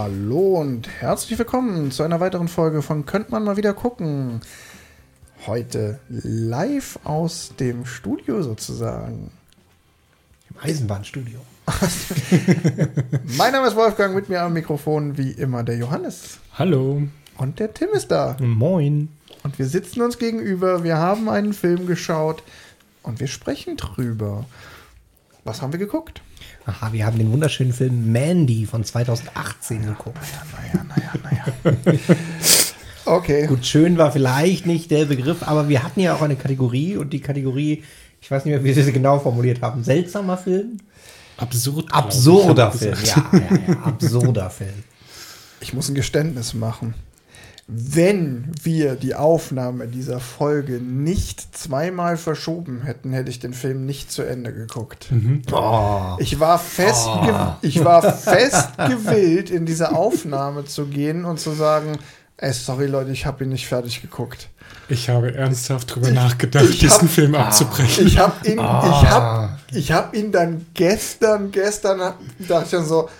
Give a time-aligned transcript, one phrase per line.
[0.00, 4.42] Hallo und herzlich willkommen zu einer weiteren Folge von Könnt man mal wieder gucken.
[5.44, 9.32] Heute live aus dem Studio sozusagen.
[10.50, 11.40] Im Eisenbahnstudio.
[13.36, 16.38] mein Name ist Wolfgang, mit mir am Mikrofon wie immer der Johannes.
[16.54, 17.02] Hallo.
[17.36, 18.36] Und der Tim ist da.
[18.38, 19.08] Moin.
[19.42, 22.44] Und wir sitzen uns gegenüber, wir haben einen Film geschaut
[23.02, 24.44] und wir sprechen drüber.
[25.42, 26.22] Was haben wir geguckt?
[26.66, 30.18] Aha, wir haben den wunderschönen Film Mandy von 2018 geguckt.
[30.52, 31.12] Naja, naja,
[31.64, 32.16] naja, naja.
[33.06, 33.46] okay.
[33.46, 37.12] Gut, schön war vielleicht nicht der Begriff, aber wir hatten ja auch eine Kategorie und
[37.12, 37.84] die Kategorie,
[38.20, 40.78] ich weiß nicht mehr, wie wir sie genau formuliert haben, seltsamer Film?
[41.38, 41.86] Absurd.
[41.92, 44.84] Absurder Film, ja, ja, ja, absurder Film.
[45.60, 46.94] Ich muss ein Geständnis machen.
[47.70, 54.10] Wenn wir die Aufnahme dieser Folge nicht zweimal verschoben hätten, hätte ich den Film nicht
[54.10, 55.08] zu Ende geguckt.
[55.12, 55.42] Mhm.
[55.52, 56.16] Oh.
[56.18, 57.56] Ich war fest, oh.
[57.60, 61.98] ich war fest gewillt, in diese Aufnahme zu gehen und zu sagen,
[62.38, 64.48] ey, sorry Leute, ich habe ihn nicht fertig geguckt.
[64.88, 68.06] Ich habe ernsthaft darüber nachgedacht, ich diesen hab, Film abzubrechen.
[68.06, 68.62] Ich habe ihn, oh.
[68.62, 73.10] ich hab, ich hab ihn dann gestern, gestern dachte ich dann so,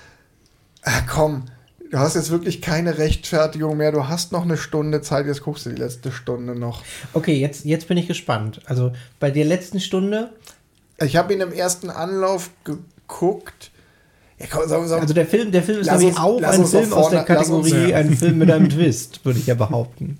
[0.84, 1.44] ah, komm,
[1.90, 3.92] du hast jetzt wirklich keine Rechtfertigung mehr.
[3.92, 6.82] Du hast noch eine Stunde Zeit, jetzt guckst du die letzte Stunde noch.
[7.14, 8.60] Okay, jetzt, jetzt bin ich gespannt.
[8.66, 10.30] Also bei der letzten Stunde.
[11.00, 13.70] Ich habe ihn im ersten Anlauf geguckt.
[14.38, 17.04] Ja, komm, sag, sag, also der Film, der Film ist nämlich auch ein Film vorne,
[17.04, 20.18] aus der Kategorie ein Film mit einem Twist, würde ich ja behaupten.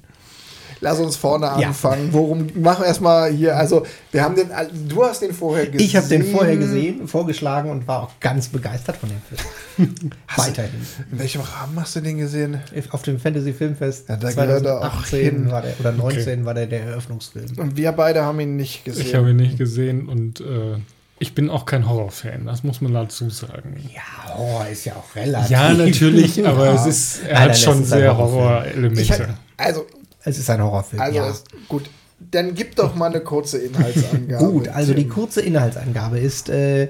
[0.81, 2.07] Lass uns vorne anfangen.
[2.07, 2.13] Ja.
[2.13, 3.57] Worum machen wir erstmal hier?
[3.57, 4.49] Also, wir haben den,
[4.89, 5.87] du hast den vorher gesehen.
[5.87, 10.11] Ich habe den vorher gesehen, vorgeschlagen und war auch ganz begeistert von dem Film.
[10.37, 10.81] Weiterhin.
[11.11, 12.61] in welchem Rahmen hast du den gesehen?
[12.91, 14.09] Auf dem Fantasy Filmfest.
[14.09, 16.45] Ja, da 2018 war der, oder 19 okay.
[16.45, 17.59] war der der Eröffnungsfilm.
[17.59, 19.07] Und wir beide haben ihn nicht gesehen.
[19.07, 20.77] Ich habe ihn nicht gesehen und äh,
[21.21, 23.77] ich bin auch kein Horrorfan, das muss man dazu sagen.
[23.93, 25.51] Ja, Horror ist ja auch relativ.
[25.51, 26.75] Ja, natürlich, aber ja.
[26.75, 29.35] es ist, er hat schon sehr Horrorelemente.
[29.57, 29.87] Also,
[30.25, 31.01] es ist ein Horrorfilm.
[31.01, 31.33] Also ja.
[31.69, 31.89] gut,
[32.21, 34.45] dann gib doch mal eine kurze Inhaltsangabe.
[34.45, 36.89] Gut, also die kurze Inhaltsangabe ist, äh, äh,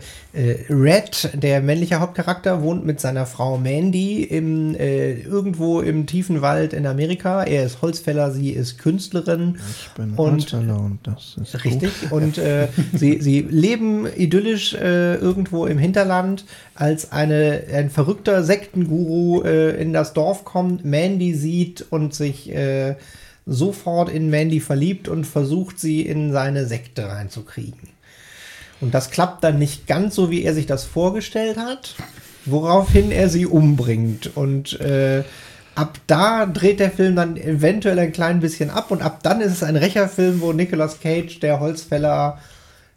[0.70, 6.72] Red, der männliche Hauptcharakter, wohnt mit seiner Frau Mandy im, äh, irgendwo im tiefen Wald
[6.72, 7.44] in Amerika.
[7.44, 9.58] Er ist Holzfäller, sie ist Künstlerin.
[9.70, 12.12] Ich bin und, Holzfäller und das ist Richtig, gut.
[12.12, 19.42] und äh, sie, sie leben idyllisch äh, irgendwo im Hinterland, als eine, ein verrückter Sektenguru
[19.42, 22.50] äh, in das Dorf kommt, Mandy sieht und sich
[23.48, 27.88] sofort in Mandy verliebt und versucht, sie in seine Sekte reinzukriegen.
[28.80, 31.96] Und das klappt dann nicht ganz so, wie er sich das vorgestellt hat,
[32.44, 34.36] woraufhin er sie umbringt.
[34.36, 35.24] Und äh,
[35.74, 39.52] ab da dreht der Film dann eventuell ein klein bisschen ab und ab dann ist
[39.52, 42.38] es ein Rächerfilm, wo Nicolas Cage, der Holzfäller,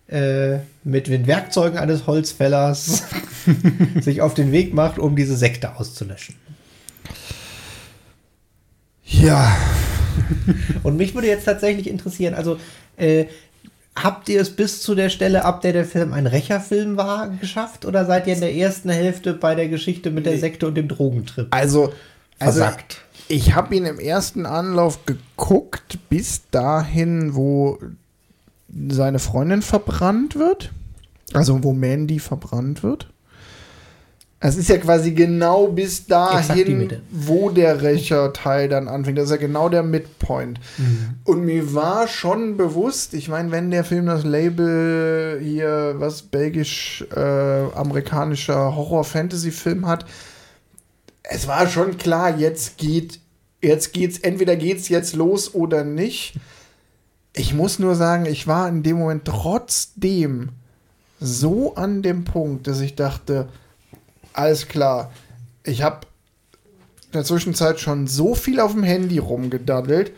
[0.08, 3.04] äh, mit den Werkzeugen eines Holzfällers
[4.02, 6.36] sich auf den Weg macht, um diese Sekte auszulöschen.
[9.12, 9.56] Ja,
[10.84, 12.58] Und mich würde jetzt tatsächlich interessieren, also
[12.98, 13.26] äh,
[13.96, 17.86] habt ihr es bis zu der Stelle, ab der der Film ein Rächerfilm war, geschafft?
[17.86, 20.88] Oder seid ihr in der ersten Hälfte bei der Geschichte mit der Sekte und dem
[20.88, 21.48] Drogentrip?
[21.52, 21.94] Also,
[22.40, 23.02] also versagt.
[23.28, 27.80] ich habe ihn im ersten Anlauf geguckt, bis dahin, wo
[28.90, 30.72] seine Freundin verbrannt wird.
[31.34, 33.08] Also, wo Mandy verbrannt wird.
[34.44, 39.20] Es ist ja quasi genau bis dahin, wo der Rächerteil dann anfängt.
[39.20, 40.60] Das ist ja genau der Midpoint.
[40.80, 41.10] Mhm.
[41.26, 48.70] Und mir war schon bewusst, ich meine, wenn der Film das Label hier, was belgisch-amerikanischer
[48.70, 50.08] äh, Horror-Fantasy-Film hat,
[51.22, 53.20] es war schon klar, jetzt geht,
[53.62, 56.34] jetzt geht's, entweder geht's jetzt los oder nicht.
[57.36, 60.50] Ich muss nur sagen, ich war in dem Moment trotzdem
[61.20, 63.48] so an dem Punkt, dass ich dachte,
[64.34, 65.12] alles klar.
[65.64, 66.08] Ich habe
[67.08, 70.14] in der Zwischenzeit schon so viel auf dem Handy rumgedaddelt,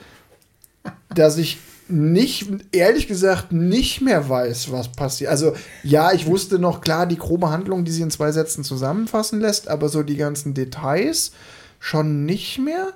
[1.13, 1.57] dass ich
[1.87, 5.29] nicht, ehrlich gesagt, nicht mehr weiß, was passiert.
[5.29, 5.53] Also,
[5.83, 9.67] ja, ich wusste noch klar die grobe Handlung, die sie in zwei Sätzen zusammenfassen lässt,
[9.67, 11.33] aber so die ganzen Details
[11.79, 12.93] schon nicht mehr.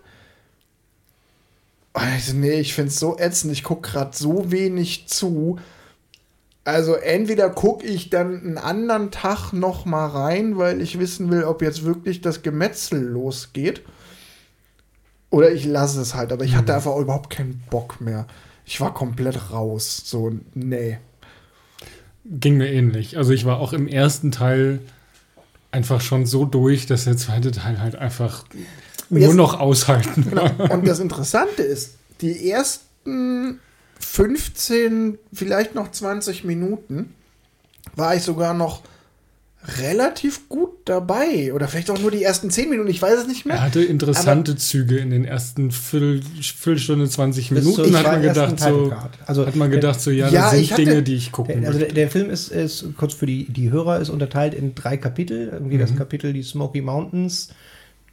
[1.93, 3.51] Also, nee, ich finde es so ätzend.
[3.53, 5.59] Ich gucke gerade so wenig zu.
[6.67, 11.45] Also entweder gucke ich dann einen anderen Tag noch mal rein, weil ich wissen will,
[11.45, 13.83] ob jetzt wirklich das Gemetzel losgeht.
[15.29, 16.33] Oder ich lasse es halt.
[16.33, 16.75] Aber ich hatte mhm.
[16.75, 18.27] einfach überhaupt keinen Bock mehr.
[18.65, 20.01] Ich war komplett raus.
[20.03, 20.97] So, nee.
[22.25, 23.15] Ging mir ähnlich.
[23.15, 24.79] Also ich war auch im ersten Teil
[25.71, 28.43] einfach schon so durch, dass der zweite Teil halt einfach
[29.09, 30.25] nur noch aushalten.
[30.29, 30.49] Genau.
[30.69, 33.61] Und das Interessante ist, die ersten
[33.99, 37.13] 15, vielleicht noch 20 Minuten
[37.95, 38.83] war ich sogar noch
[39.79, 41.53] relativ gut dabei.
[41.53, 43.55] Oder vielleicht auch nur die ersten zehn Minuten, ich weiß es nicht mehr.
[43.55, 47.95] Er hatte interessante Aber Züge in den ersten Viertel, Viertelstunde, 20 Minuten.
[47.97, 48.93] Hat man gedacht, so,
[49.25, 51.69] also, hat man gedacht, so, ja, ja das sind hatte, Dinge, die ich gucken der,
[51.69, 54.97] Also der, der, Film ist, ist, kurz für die, die Hörer, ist unterteilt in drei
[54.97, 55.49] Kapitel.
[55.51, 55.81] Irgendwie mhm.
[55.81, 57.49] das Kapitel die Smoky Mountains,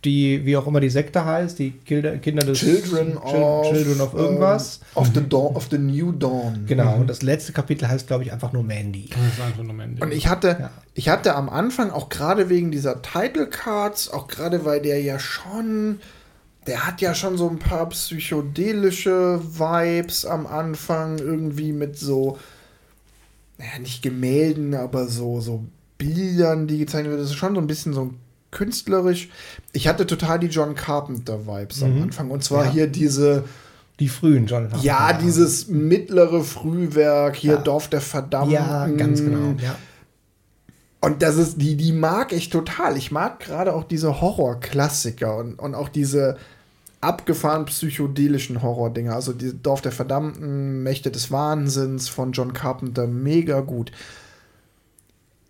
[0.05, 4.15] die, wie auch immer die Sekte heißt, die Kinder, Kinder des Children, of, Children of
[4.15, 4.81] irgendwas.
[4.95, 6.65] Um, of, the dawn, of the New Dawn.
[6.67, 7.01] Genau, mhm.
[7.03, 9.09] und das letzte Kapitel heißt, glaube ich, einfach nur Mandy.
[9.11, 10.03] Das ist einfach nur Mandy.
[10.03, 10.71] Und ich hatte, ja.
[10.95, 15.19] ich hatte am Anfang, auch gerade wegen dieser Title Cards, auch gerade weil der ja
[15.19, 16.01] schon,
[16.67, 22.39] der hat ja schon so ein paar psychedelische Vibes am Anfang, irgendwie mit so,
[23.57, 25.65] naja, nicht Gemälden, aber so, so
[25.97, 27.23] Bildern, die gezeichnet werden.
[27.23, 28.19] Das ist schon so ein bisschen so ein
[28.55, 29.29] künstlerisch.
[29.73, 31.87] Ich hatte total die John Carpenter-Vibes mhm.
[31.87, 32.31] am Anfang.
[32.31, 32.71] Und zwar ja.
[32.71, 33.45] hier diese.
[34.01, 34.85] Die frühen John Carpenter.
[34.85, 37.61] Ja, dieses mittlere Frühwerk, hier ja.
[37.61, 38.55] Dorf der Verdammten.
[38.55, 39.55] Ja, ganz genau.
[39.63, 39.77] Ja.
[41.01, 42.97] Und das ist, die, die mag ich total.
[42.97, 46.39] Ich mag gerade auch diese Horror-Klassiker und, und auch diese
[47.03, 49.15] abgefahren psychedelischen Horror-Dinger.
[49.15, 53.93] Also die Dorf der Verdammten, Mächte des Wahnsinns von John Carpenter, mega gut.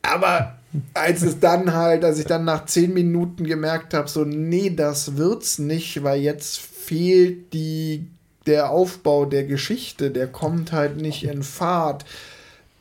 [0.02, 0.58] Aber
[0.92, 5.16] als es dann halt, als ich dann nach zehn Minuten gemerkt habe, so, nee, das
[5.16, 8.08] wird's nicht, weil jetzt fehlt die,
[8.46, 12.04] der Aufbau der Geschichte, der kommt halt nicht in Fahrt.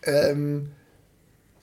[0.04, 0.72] Ähm,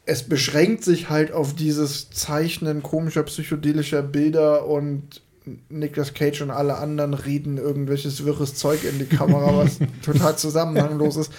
[0.06, 5.23] es beschränkt sich halt auf dieses Zeichnen komischer psychedelischer Bilder und
[5.69, 11.17] Nicolas Cage und alle anderen reden irgendwelches wirres Zeug in die Kamera, was total zusammenhanglos
[11.17, 11.32] ist.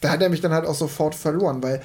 [0.00, 1.82] Da hat er mich dann halt auch sofort verloren, weil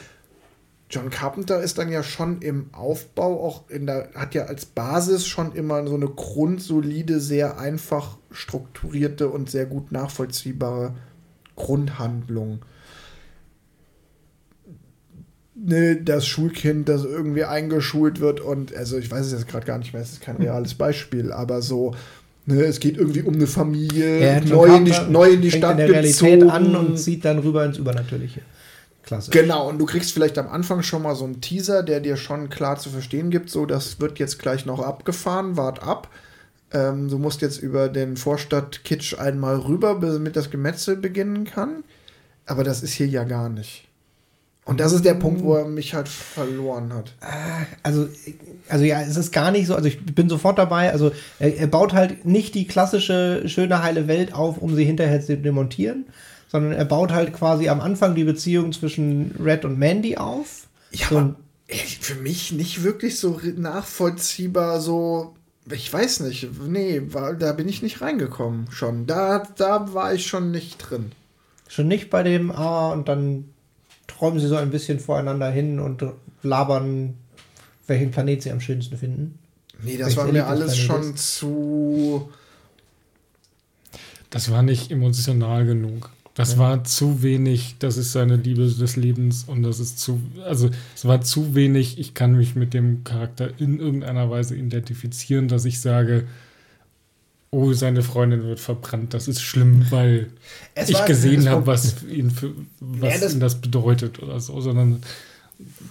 [0.91, 5.25] John Carpenter ist dann ja schon im Aufbau auch in der, hat ja als Basis
[5.25, 10.93] schon immer so eine grundsolide, sehr einfach strukturierte und sehr gut nachvollziehbare
[11.55, 12.59] Grundhandlung.
[15.55, 19.77] Ne, das Schulkind, das irgendwie eingeschult wird und, also ich weiß es jetzt gerade gar
[19.77, 21.93] nicht mehr, es ist kein reales Beispiel, aber so,
[22.47, 25.73] Ne, es geht irgendwie um eine Familie, ja, neu, in die, neu in die Stadt
[25.73, 26.49] in der Realität gezogen.
[26.49, 28.41] an und zieht dann rüber ins Übernatürliche.
[29.11, 29.31] Klasse.
[29.31, 32.49] Genau, und du kriegst vielleicht am Anfang schon mal so einen Teaser, der dir schon
[32.49, 36.07] klar zu verstehen gibt, so das wird jetzt gleich noch abgefahren, wart ab.
[36.71, 41.83] Ähm, du musst jetzt über den Vorstadt-Kitsch einmal rüber, damit das Gemetzel beginnen kann.
[42.45, 43.89] Aber das ist hier ja gar nicht.
[44.63, 47.13] Und das ist der Punkt, wo er mich halt verloren hat.
[47.19, 48.07] Ah, also,
[48.69, 51.67] also ja, es ist gar nicht so, also ich bin sofort dabei, also er, er
[51.67, 56.05] baut halt nicht die klassische schöne heile Welt auf, um sie hinterher zu demontieren,
[56.51, 60.67] sondern er baut halt quasi am Anfang die Beziehung zwischen Red und Mandy auf.
[60.91, 61.35] Ja, so aber
[62.01, 65.33] für mich nicht wirklich so nachvollziehbar, so,
[65.71, 69.07] ich weiß nicht, nee, war, da bin ich nicht reingekommen schon.
[69.07, 71.13] Da, da war ich schon nicht drin.
[71.69, 73.45] Schon nicht bei dem, ah, und dann
[74.07, 76.03] träumen sie so ein bisschen voreinander hin und
[76.43, 77.13] labern,
[77.87, 79.39] welchen Planet sie am schönsten finden.
[79.81, 81.37] Nee, das war mir alles schon ist.
[81.37, 82.29] zu.
[84.29, 86.09] Das war nicht emotional genug.
[86.33, 86.59] Das ja.
[86.59, 91.05] war zu wenig, das ist seine Liebe des Lebens und das ist zu, also es
[91.05, 95.81] war zu wenig, ich kann mich mit dem Charakter in irgendeiner Weise identifizieren, dass ich
[95.81, 96.25] sage,
[97.49, 100.31] oh, seine Freundin wird verbrannt, das ist schlimm, weil
[100.73, 104.61] es ich gesehen habe, was ihn für, was ja, das, ihn das bedeutet oder so,
[104.61, 105.01] sondern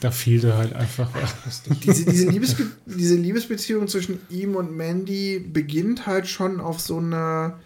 [0.00, 1.10] da fehlte halt einfach
[1.44, 1.62] was.
[1.84, 7.60] Diese, diese, Liebesbe diese Liebesbeziehung zwischen ihm und Mandy beginnt halt schon auf so einer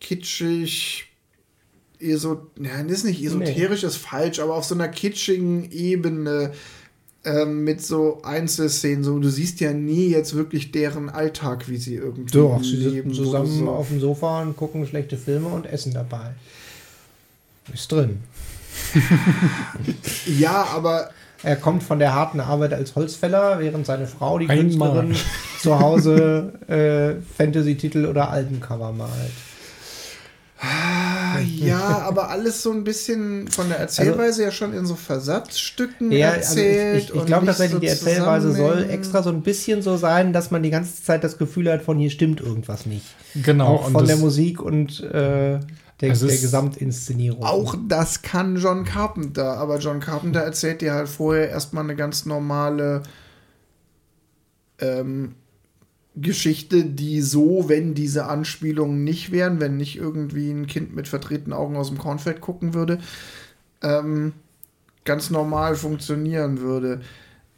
[0.00, 1.05] kitschig
[2.06, 3.88] eso, ja, das ist nicht esoterisch, nee.
[3.88, 6.52] ist falsch, aber auf so einer kitschigen Ebene
[7.26, 11.96] ähm, mit so Einzelszenen, so du siehst ja nie jetzt wirklich deren Alltag, wie sie
[11.96, 13.68] irgendwie Doch, sie sitzen zusammen so.
[13.68, 16.30] auf dem Sofa und gucken schlechte Filme und essen dabei.
[17.74, 18.20] Ist drin.
[20.38, 21.10] ja, aber
[21.42, 25.16] er kommt von der harten Arbeit als Holzfäller, während seine Frau, die Künstlerin,
[25.60, 29.10] zu Hause äh, Fantasy-Titel oder Albencover malt.
[31.36, 34.94] Ah, ja, aber alles so ein bisschen von der Erzählweise also, ja schon in so
[34.94, 36.94] Versatzstücken ja, erzählt.
[36.94, 39.96] Also ich, ich, ich glaube tatsächlich, so die Erzählweise soll extra so ein bisschen so
[39.96, 43.06] sein, dass man die ganze Zeit das Gefühl hat, von hier stimmt irgendwas nicht.
[43.34, 43.76] Genau.
[43.76, 45.60] Auch von der Musik und äh,
[46.00, 47.42] der, der Gesamtinszenierung.
[47.42, 52.26] Auch das kann John Carpenter, aber John Carpenter erzählt dir halt vorher erstmal eine ganz
[52.26, 53.02] normale
[54.78, 55.34] ähm,
[56.16, 61.52] Geschichte, die so, wenn diese Anspielungen nicht wären, wenn nicht irgendwie ein Kind mit verdrehten
[61.52, 62.98] Augen aus dem Kornfeld gucken würde,
[63.82, 64.32] ähm,
[65.04, 67.02] ganz normal funktionieren würde.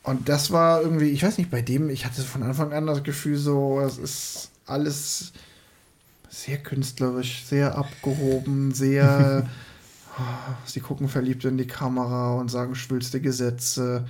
[0.03, 3.05] Und das war irgendwie, ich weiß nicht, bei dem, ich hatte von Anfang an das
[3.05, 5.33] Gefühl, so, es ist alles
[6.29, 9.49] sehr künstlerisch, sehr abgehoben, sehr.
[10.19, 14.07] oh, sie gucken verliebt in die Kamera und sagen schwülste Gesetze.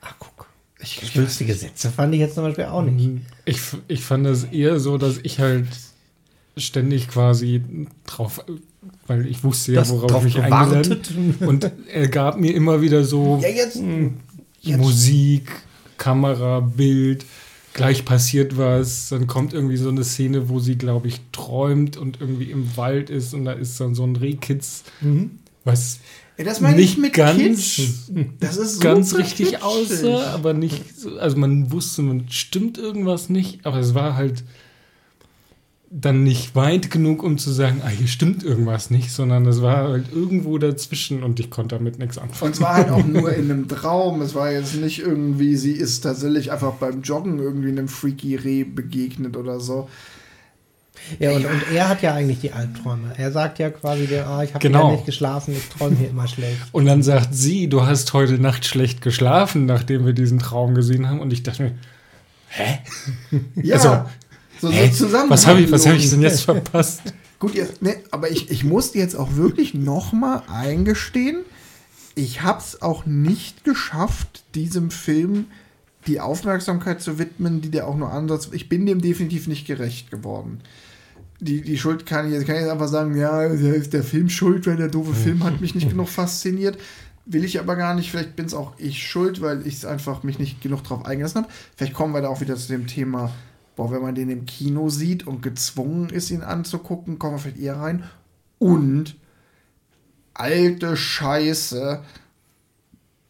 [0.00, 0.47] Ach, guck.
[0.80, 3.22] Ich, Lustige Sätze fand ich jetzt zum Beispiel auch nicht.
[3.44, 5.66] Ich, ich fand das eher so, dass ich halt
[6.56, 7.62] ständig quasi
[8.06, 8.44] drauf,
[9.06, 11.12] weil ich wusste ja, Das worauf ich gewartet.
[11.40, 13.80] Und er gab mir immer wieder so Ja, jetzt.
[14.60, 14.78] jetzt.
[14.78, 15.50] Musik,
[15.96, 17.24] Kamera, Bild.
[17.74, 22.20] Gleich passiert was, dann kommt irgendwie so eine Szene, wo sie, glaube ich, träumt und
[22.20, 24.82] irgendwie im Wald ist und da ist dann so ein Rehkitz,
[25.64, 26.00] was
[26.38, 27.80] Ja, das meine nicht ich mit ganz, Kitsch.
[28.40, 29.62] Das ist ganz richtig kitschig.
[29.64, 34.44] aussah, aber nicht, so- also man wusste, man stimmt irgendwas nicht, aber es war halt
[35.90, 39.88] dann nicht weit genug, um zu sagen, ah, hier stimmt irgendwas nicht, sondern es war
[39.88, 42.50] halt irgendwo dazwischen und ich konnte damit nichts anfangen.
[42.50, 44.20] Und zwar halt auch nur in einem Traum.
[44.20, 48.64] Es war jetzt nicht irgendwie, sie ist tatsächlich einfach beim Joggen irgendwie einem freaky Reh
[48.64, 49.88] begegnet oder so.
[51.18, 53.12] Ja, und, und er hat ja eigentlich die Albträume.
[53.16, 54.92] Er sagt ja quasi, der, ah, ich habe Genau.
[54.92, 56.58] nicht geschlafen, ich träume hier immer schlecht.
[56.72, 61.08] Und dann sagt sie, du hast heute Nacht schlecht geschlafen, nachdem wir diesen Traum gesehen
[61.08, 61.20] haben.
[61.20, 61.74] Und ich dachte mir,
[63.62, 64.04] Ja, Also,
[64.60, 64.88] so, hä?
[64.90, 65.30] so zusammen.
[65.30, 67.02] was habe ich, was hab ich denn jetzt verpasst?
[67.38, 71.38] Gut, jetzt, ne, aber ich, ich musste jetzt auch wirklich nochmal eingestehen,
[72.16, 75.46] ich habe es auch nicht geschafft, diesem Film
[76.08, 78.48] die Aufmerksamkeit zu widmen, die der auch nur ansatz.
[78.50, 80.60] Ich bin dem definitiv nicht gerecht geworden.
[81.40, 84.02] Die, die Schuld kann ich, jetzt kann ich jetzt einfach sagen, ja, der ist der
[84.02, 86.78] Film schuld, weil der doofe Film hat mich nicht genug fasziniert.
[87.26, 88.10] Will ich aber gar nicht.
[88.10, 91.42] Vielleicht bin es auch ich schuld, weil ich es einfach mich nicht genug drauf eingelassen
[91.42, 91.52] habe.
[91.76, 93.30] Vielleicht kommen wir da auch wieder zu dem Thema,
[93.76, 97.60] boah, wenn man den im Kino sieht und gezwungen ist, ihn anzugucken, kommen wir vielleicht
[97.60, 98.04] eher rein.
[98.58, 99.14] Und
[100.34, 102.02] alte Scheiße,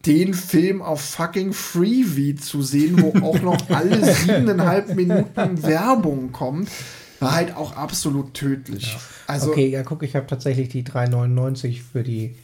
[0.07, 6.71] den Film auf fucking Freeview zu sehen, wo auch noch alle siebeneinhalb Minuten Werbung kommt,
[7.21, 8.97] war halt auch absolut tödlich.
[9.27, 12.35] Also, okay, ja, guck, ich habe tatsächlich die 3,99 für die,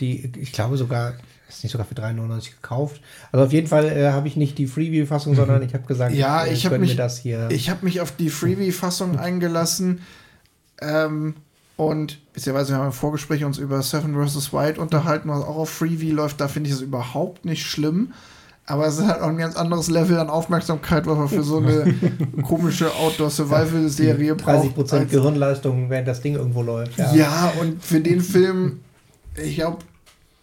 [0.00, 1.14] die, ich glaube sogar,
[1.48, 3.00] ist nicht sogar für 3,99 gekauft.
[3.32, 6.44] Also auf jeden Fall äh, habe ich nicht die Freeview-Fassung, sondern ich habe gesagt, Ja,
[6.44, 7.48] äh, ich hab gönn mich- das hier.
[7.50, 10.00] Ich habe mich auf die Freebie-Fassung eingelassen.
[10.80, 11.34] Ähm,
[11.76, 14.52] und beziehungsweise wir haben im Vorgespräch uns über Seven vs.
[14.52, 16.40] Wild unterhalten, was auch auf Freebie läuft.
[16.40, 18.12] Da finde ich es überhaupt nicht schlimm.
[18.68, 21.58] Aber es ist halt auch ein ganz anderes Level an Aufmerksamkeit, was man für so
[21.58, 21.94] eine
[22.42, 24.76] komische Outdoor-Survival-Serie braucht.
[24.76, 26.98] 30% als- Gehirnleistung, während das Ding irgendwo läuft.
[27.14, 27.52] Ja.
[27.60, 28.80] und für den Film,
[29.40, 29.78] ich glaube,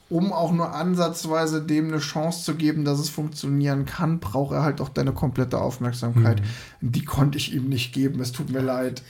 [0.10, 4.62] um auch nur ansatzweise dem eine Chance zu geben, dass es funktionieren kann, braucht er
[4.64, 6.42] halt auch deine komplette Aufmerksamkeit.
[6.82, 9.02] Die konnte ich ihm nicht geben, es tut mir leid.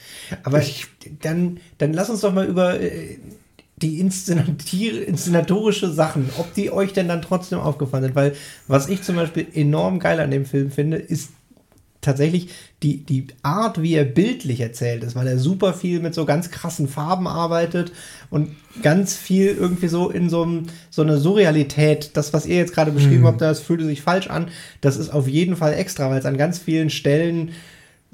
[0.44, 0.86] Aber ich,
[1.20, 3.18] dann, dann lass uns doch mal über äh,
[3.84, 8.16] die inszenatorische Sachen, ob die euch denn dann trotzdem aufgefallen sind.
[8.16, 8.34] Weil
[8.66, 11.30] was ich zum Beispiel enorm geil an dem Film finde, ist
[12.04, 12.48] tatsächlich
[12.82, 16.50] die, die Art, wie er bildlich erzählt ist, weil er super viel mit so ganz
[16.50, 17.92] krassen Farben arbeitet
[18.30, 18.50] und
[18.82, 22.90] ganz viel irgendwie so in so, einem, so eine Surrealität, das, was ihr jetzt gerade
[22.90, 24.48] beschrieben habt, das fühlte sich falsch an,
[24.80, 27.52] das ist auf jeden Fall extra, weil es an ganz vielen Stellen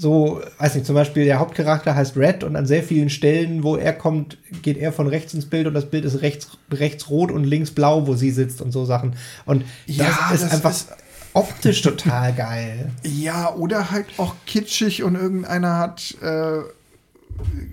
[0.00, 3.76] so, weiß nicht, zum Beispiel der Hauptcharakter heißt Red und an sehr vielen Stellen, wo
[3.76, 7.30] er kommt, geht er von rechts ins Bild und das Bild ist rechts, rechts rot
[7.30, 9.14] und links blau, wo sie sitzt und so Sachen.
[9.44, 10.88] Und das Ja, ist das einfach ist-
[11.34, 12.90] optisch total geil.
[13.02, 16.60] Ja, oder halt auch kitschig und irgendeiner hat äh,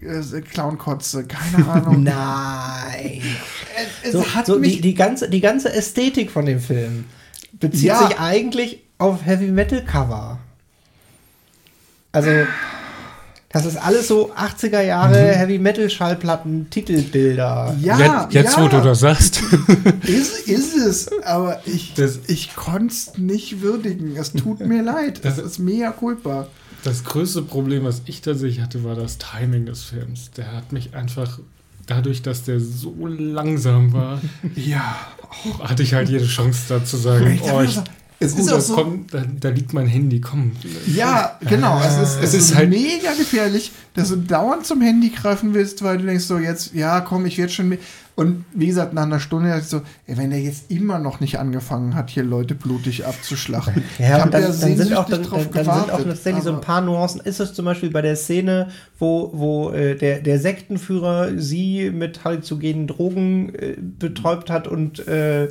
[0.05, 2.03] äh, Clownkotze, keine Ahnung.
[2.03, 3.21] Nein.
[4.03, 7.05] es So, hat so mich die, die, ganze, die ganze Ästhetik von dem Film
[7.53, 8.05] bezieht Ja.
[8.05, 10.39] sich eigentlich auf Heavy Metal Cover.
[12.17, 12.47] Also,
[13.49, 17.73] das ist alles so 80er Jahre Heavy Metal Schallplatten, Titelbilder.
[17.77, 17.83] Mhm.
[17.83, 19.41] ja, jetzt, jetzt ja, wo du das sagst.
[20.03, 24.15] Ist, ist es, aber ich, Das- ich konnte es nicht würdigen.
[24.17, 25.23] Es tut mir leid.
[25.23, 26.47] Das ist mega culpa.
[26.83, 30.31] Das größte Problem, was ich tatsächlich hatte, war das Timing des Films.
[30.31, 31.39] Der hat mich einfach,
[31.85, 34.21] dadurch, dass der so langsam war,
[34.55, 34.95] Ja.
[35.61, 37.79] hatte ich halt jede Chance da zu sagen, Ich dachte oh, ich,
[38.19, 38.73] es ist da, auch so.
[38.75, 40.51] komm, da, da liegt mein Handy, komm.
[40.87, 41.79] Ja, genau.
[41.79, 45.53] Es ist, es Es ist ist halt- mega gefährlich, dass du dauernd zum Handy greifen
[45.53, 47.69] willst, weil du denkst so, jetzt, ja, komm, ich werde schon.
[47.69, 47.79] mit-
[48.15, 51.19] Und wie gesagt, nach einer Stunde dachte ich so, ey, wenn der jetzt immer noch
[51.19, 53.83] nicht angefangen hat, hier Leute blutig abzuschlachten.
[53.99, 56.43] Ja, und dann, ja dann sind auch, dann, drauf dann, dann sind auch gewartet, tatsächlich
[56.43, 57.21] so ein paar Nuancen.
[57.21, 62.23] Ist es zum Beispiel bei der Szene, wo, wo äh, der, der Sektenführer sie mit
[62.23, 65.49] halluzinogenen Drogen äh, betäubt hat und äh,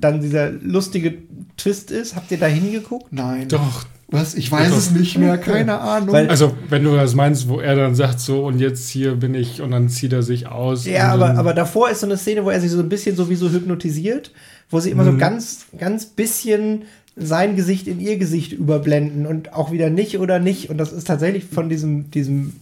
[0.00, 1.14] dann dieser lustige
[1.56, 2.16] Twist ist?
[2.16, 3.12] Habt ihr da hingeguckt?
[3.12, 3.48] Nein.
[3.48, 3.84] Doch.
[4.08, 4.34] Was?
[4.36, 4.76] Ich weiß Doch.
[4.78, 6.12] es nicht mehr, keine Ahnung.
[6.14, 9.34] Weil- Also, wenn du das meinst, wo er dann sagt, so, und jetzt hier bin
[9.34, 10.86] ich, und dann zieht er sich aus.
[10.86, 13.50] Ja, aber, aber davor ist so eine Szene, wo er sich so ein bisschen sowieso
[13.50, 14.30] hypnotisiert,
[14.70, 16.82] wo sie immer so ganz, ganz bisschen
[17.16, 20.70] sein Gesicht in ihr Gesicht überblenden und auch wieder nicht oder nicht.
[20.70, 22.52] Und das ist tatsächlich von diesem, diesem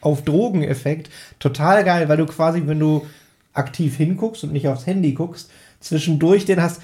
[0.00, 3.04] auf Drogen-Effekt total geil, weil du quasi, wenn du
[3.52, 5.50] aktiv hinguckst und nicht aufs Handy guckst,
[5.84, 6.80] zwischendurch den hast,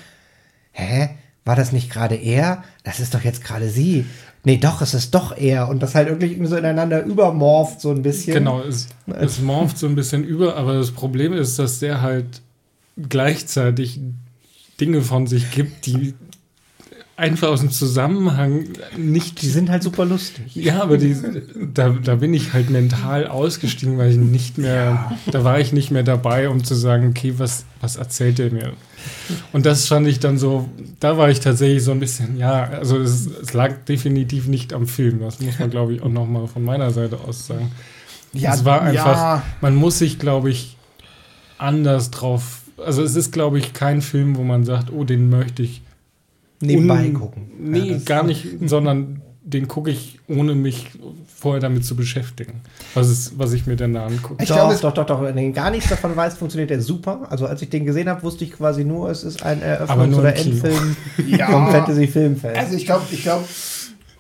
[0.72, 1.10] hä?
[1.44, 2.64] war das nicht gerade er?
[2.84, 4.06] Das ist doch jetzt gerade sie.
[4.44, 5.68] Nee, doch, es ist doch er.
[5.68, 8.34] Und das halt wirklich so ineinander übermorpht, so ein bisschen.
[8.34, 12.40] Genau, es, es morpht so ein bisschen über, aber das Problem ist, dass der halt
[12.96, 14.00] gleichzeitig
[14.80, 16.14] Dinge von sich gibt, die
[17.20, 18.64] einfach aus dem Zusammenhang
[18.96, 19.42] nicht.
[19.42, 20.54] Die sind halt super lustig.
[20.54, 21.14] Ja, aber die,
[21.74, 25.90] da, da bin ich halt mental ausgestiegen, weil ich nicht mehr, da war ich nicht
[25.90, 28.72] mehr dabei, um zu sagen, okay, was, was erzählt er mir?
[29.52, 32.96] Und das fand ich dann so, da war ich tatsächlich so ein bisschen, ja, also
[32.96, 35.20] es, es lag definitiv nicht am Film.
[35.20, 37.70] Das muss man, glaube ich, auch nochmal von meiner Seite aus sagen.
[38.32, 39.42] Ja, es war einfach, ja.
[39.60, 40.76] man muss sich, glaube ich,
[41.58, 42.62] anders drauf.
[42.78, 45.82] Also es ist, glaube ich, kein Film, wo man sagt, oh, den möchte ich
[46.60, 47.50] Nebenbei un- gucken.
[47.58, 50.86] Nee, Ja, gar nicht, sondern den gucke ich, ohne mich
[51.34, 52.60] vorher damit zu beschäftigen.
[52.94, 54.42] Was, ist, was ich mir denn da angucke.
[54.42, 55.22] Ich doch, glaube, es- doch, doch, doch.
[55.22, 57.26] Wenn du gar nichts davon weißt, funktioniert der super.
[57.30, 60.36] Also als ich den gesehen habe, wusste ich quasi nur, es ist ein Eröffnungs- oder.
[60.36, 61.46] Endfilm Ja.
[61.50, 62.56] vom Fantasy-Filmfest.
[62.58, 63.44] Also ich glaube, ich glaube,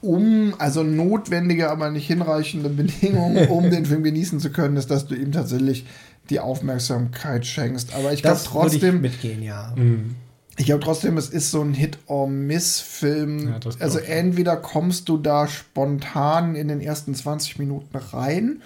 [0.00, 5.06] um, also notwendige, aber nicht hinreichende Bedingung, um den Film genießen zu können, ist, dass
[5.06, 5.84] du ihm tatsächlich
[6.30, 7.94] die Aufmerksamkeit schenkst.
[7.94, 9.74] Aber ich glaube das würde ich trotzdem, mitgehen, ja.
[9.76, 10.14] Mhm.
[10.56, 13.48] Ich glaube trotzdem, es ist so ein Hit-or-Miss-Film.
[13.48, 18.62] Ja, also entweder kommst du da spontan in den ersten 20 Minuten rein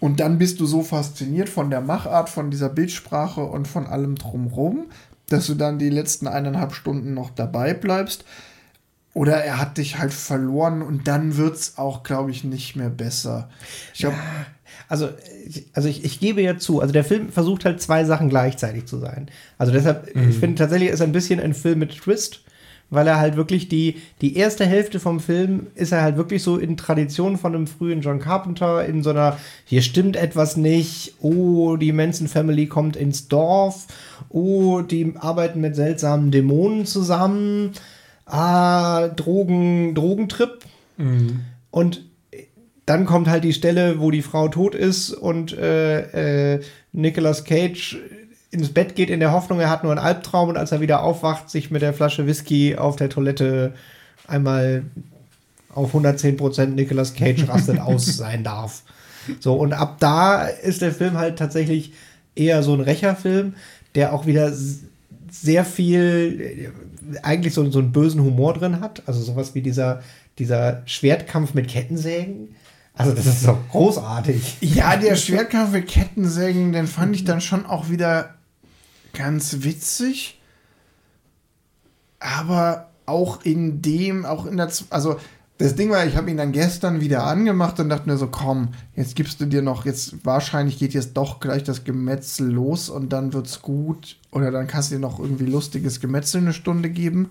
[0.00, 4.14] und dann bist du so fasziniert von der Machart, von dieser Bildsprache und von allem
[4.16, 4.86] drumrum,
[5.28, 8.24] dass du dann die letzten eineinhalb Stunden noch dabei bleibst.
[9.12, 12.90] Oder er hat dich halt verloren und dann wird es auch, glaube ich, nicht mehr
[12.90, 13.50] besser.
[13.92, 14.16] Ich glaube,
[14.88, 15.08] Also,
[15.46, 18.86] ich, also ich, ich gebe ja zu, also der Film versucht halt zwei Sachen gleichzeitig
[18.86, 19.28] zu sein.
[19.58, 22.42] Also deshalb, ich finde tatsächlich ist er ein bisschen ein Film mit Twist,
[22.90, 26.58] weil er halt wirklich die, die erste Hälfte vom Film ist er halt wirklich so
[26.58, 31.76] in Tradition von einem frühen John Carpenter, in so einer, hier stimmt etwas nicht, oh,
[31.76, 33.86] die Manson Family kommt ins Dorf,
[34.28, 37.72] oh, die arbeiten mit seltsamen Dämonen zusammen,
[38.26, 40.64] ah, Drogen, Drogentrip.
[40.96, 41.40] Mhm.
[41.70, 42.09] Und
[42.90, 47.98] dann kommt halt die Stelle, wo die Frau tot ist und äh, äh, Nicolas Cage
[48.50, 51.04] ins Bett geht in der Hoffnung, er hat nur einen Albtraum und als er wieder
[51.04, 53.74] aufwacht, sich mit der Flasche Whisky auf der Toilette
[54.26, 54.82] einmal
[55.72, 58.82] auf 110% Nicolas Cage rastet aus sein darf.
[59.38, 61.92] So, und ab da ist der Film halt tatsächlich
[62.34, 63.54] eher so ein Rächerfilm,
[63.94, 64.52] der auch wieder
[65.30, 66.72] sehr viel,
[67.14, 69.04] äh, eigentlich so, so einen bösen Humor drin hat.
[69.06, 70.02] Also sowas wie dieser,
[70.40, 72.56] dieser Schwertkampf mit Kettensägen.
[73.00, 74.58] Also das ist so großartig.
[74.60, 78.34] ja, der Schwertkampf mit Kettensägen, den fand ich dann schon auch wieder
[79.12, 80.40] ganz witzig.
[82.18, 85.18] Aber auch in dem, auch in der, Z- also
[85.58, 88.68] das Ding war, ich habe ihn dann gestern wieder angemacht und dachte mir so, komm,
[88.96, 93.10] jetzt gibst du dir noch, jetzt wahrscheinlich geht jetzt doch gleich das Gemetzel los und
[93.12, 97.30] dann wird's gut oder dann kannst du dir noch irgendwie lustiges Gemetzel eine Stunde geben.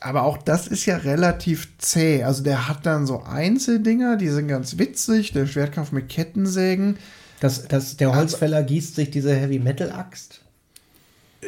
[0.00, 2.22] Aber auch das ist ja relativ zäh.
[2.22, 5.32] Also der hat dann so Einzeldinger, die sind ganz witzig.
[5.32, 6.98] Der Schwertkampf mit Kettensägen.
[7.40, 10.40] Das, das, der Holzfäller gießt sich diese Heavy Metal Axt.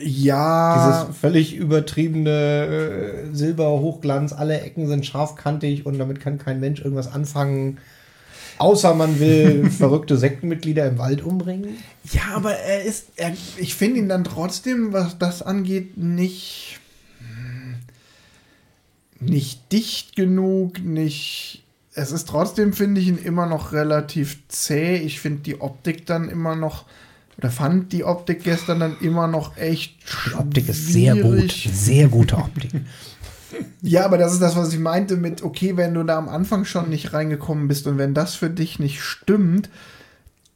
[0.00, 6.80] Ja, Dieses völlig übertriebene äh, Silber-Hochglanz, alle Ecken sind scharfkantig und damit kann kein Mensch
[6.80, 7.78] irgendwas anfangen.
[8.58, 11.78] Außer man will verrückte Sektenmitglieder im Wald umbringen.
[12.12, 16.79] ja, aber er ist, er, ich finde ihn dann trotzdem, was das angeht, nicht,
[19.20, 21.62] nicht dicht genug, nicht.
[21.94, 24.96] Es ist trotzdem, finde ich ihn immer noch relativ zäh.
[24.96, 26.86] Ich finde die Optik dann immer noch,
[27.36, 31.52] oder fand die Optik gestern dann immer noch echt Die Optik ist sehr gut.
[31.72, 32.70] Sehr gute Optik.
[33.82, 36.64] Ja, aber das ist das, was ich meinte mit, okay, wenn du da am Anfang
[36.64, 39.68] schon nicht reingekommen bist und wenn das für dich nicht stimmt,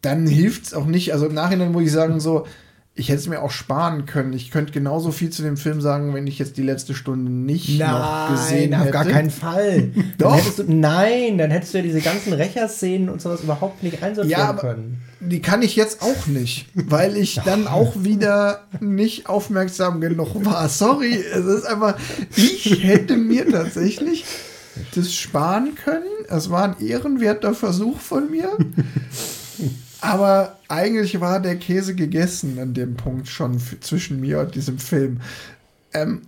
[0.00, 1.12] dann hilft es auch nicht.
[1.12, 2.46] Also im Nachhinein muss ich sagen, so,
[2.96, 4.32] ich hätte es mir auch sparen können.
[4.34, 7.80] Ich könnte genauso viel zu dem Film sagen, wenn ich jetzt die letzte Stunde nicht
[7.80, 8.92] noch gesehen auf hätte.
[8.92, 9.90] gar keinen Fall.
[10.18, 10.40] Doch.
[10.56, 14.40] Dann du, nein, dann hättest du ja diese ganzen Rächerszenen und sowas überhaupt nicht einsortieren
[14.40, 15.02] Ja, können.
[15.18, 20.68] Die kann ich jetzt auch nicht, weil ich dann auch wieder nicht aufmerksam genug war.
[20.68, 21.96] Sorry, es ist einfach,
[22.36, 24.24] ich hätte mir tatsächlich
[24.94, 26.04] das sparen können.
[26.28, 28.56] Es war ein ehrenwerter Versuch von mir.
[30.04, 35.20] Aber eigentlich war der Käse gegessen an dem Punkt schon zwischen mir und diesem Film.
[35.94, 36.22] Ähm,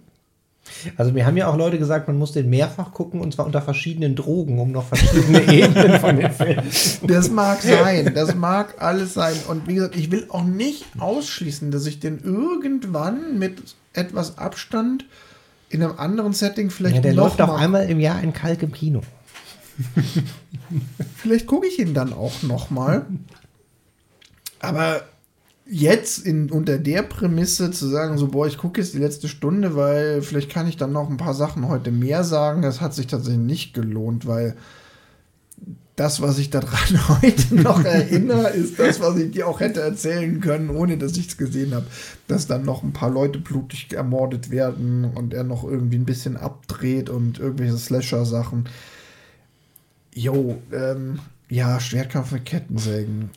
[0.96, 3.60] Also mir haben ja auch Leute gesagt, man muss den mehrfach gucken und zwar unter
[3.60, 6.60] verschiedenen Drogen, um noch verschiedene Ebenen von dem Film.
[7.02, 9.36] Das mag sein, das mag alles sein.
[9.48, 13.58] Und wie gesagt, ich will auch nicht ausschließen, dass ich den irgendwann mit
[13.92, 15.04] etwas Abstand
[15.68, 18.32] in einem anderen Setting vielleicht Ja, der noch läuft auch mal, einmal im Jahr in
[18.32, 19.02] Kalk im Kino.
[21.16, 23.04] vielleicht gucke ich ihn dann auch noch mal.
[24.68, 25.02] Aber
[25.68, 29.74] jetzt in, unter der Prämisse zu sagen, so, boah, ich gucke jetzt die letzte Stunde,
[29.74, 33.06] weil vielleicht kann ich dann noch ein paar Sachen heute mehr sagen, das hat sich
[33.06, 34.56] tatsächlich nicht gelohnt, weil
[35.96, 40.40] das, was ich daran heute noch erinnere, ist das, was ich dir auch hätte erzählen
[40.40, 41.86] können, ohne dass ich es gesehen habe.
[42.28, 46.36] Dass dann noch ein paar Leute blutig ermordet werden und er noch irgendwie ein bisschen
[46.36, 48.68] abdreht und irgendwelche Slasher-Sachen.
[50.14, 53.30] Jo, ähm, ja, Schwertkampf mit Kettensägen.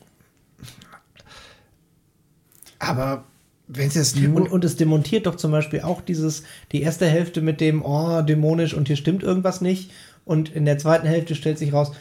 [2.80, 3.24] Aber
[3.68, 4.34] wenn es jetzt nur.
[4.42, 8.22] Und, und es demontiert doch zum Beispiel auch dieses, die erste Hälfte mit dem, oh,
[8.22, 9.92] dämonisch und hier stimmt irgendwas nicht.
[10.24, 11.92] Und in der zweiten Hälfte stellt sich raus,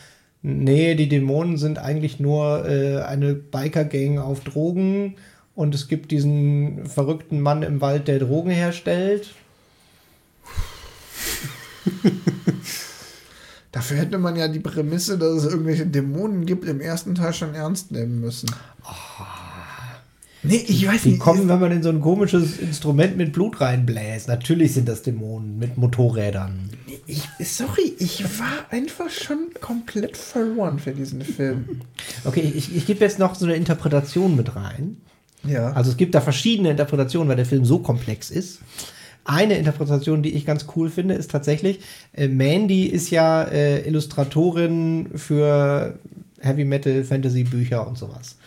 [0.42, 5.15] nee, die Dämonen sind eigentlich nur äh, eine Biker-Gang auf Drogen
[5.54, 9.30] und es gibt diesen verrückten Mann im Wald, der Drogen herstellt.
[13.72, 17.54] Dafür hätte man ja die Prämisse, dass es irgendwelche Dämonen gibt, im ersten Teil schon
[17.54, 18.50] ernst nehmen müssen.
[18.84, 19.38] Oh.
[20.43, 21.19] Nee, ich weiß Die nicht.
[21.19, 24.28] kommen, wenn man in so ein komisches Instrument mit Blut reinbläst.
[24.30, 26.69] Natürlich sind das Dämonen mit Motorrädern.
[27.08, 31.82] Ich, sorry, ich war einfach schon komplett verloren für diesen Film.
[32.25, 34.97] Okay, ich, ich gebe jetzt noch so eine Interpretation mit rein.
[35.43, 35.71] Ja.
[35.73, 38.60] Also es gibt da verschiedene Interpretationen, weil der Film so komplex ist.
[39.25, 41.80] Eine Interpretation, die ich ganz cool finde, ist tatsächlich,
[42.13, 45.99] äh, Mandy ist ja äh, Illustratorin für
[46.39, 48.38] Heavy Metal, Fantasy Bücher und sowas.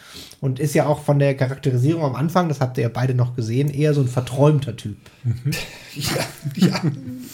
[0.43, 3.37] Und ist ja auch von der Charakterisierung am Anfang, das habt ihr ja beide noch
[3.37, 4.97] gesehen, eher so ein verträumter Typ.
[5.95, 6.27] ja,
[6.57, 6.83] ja,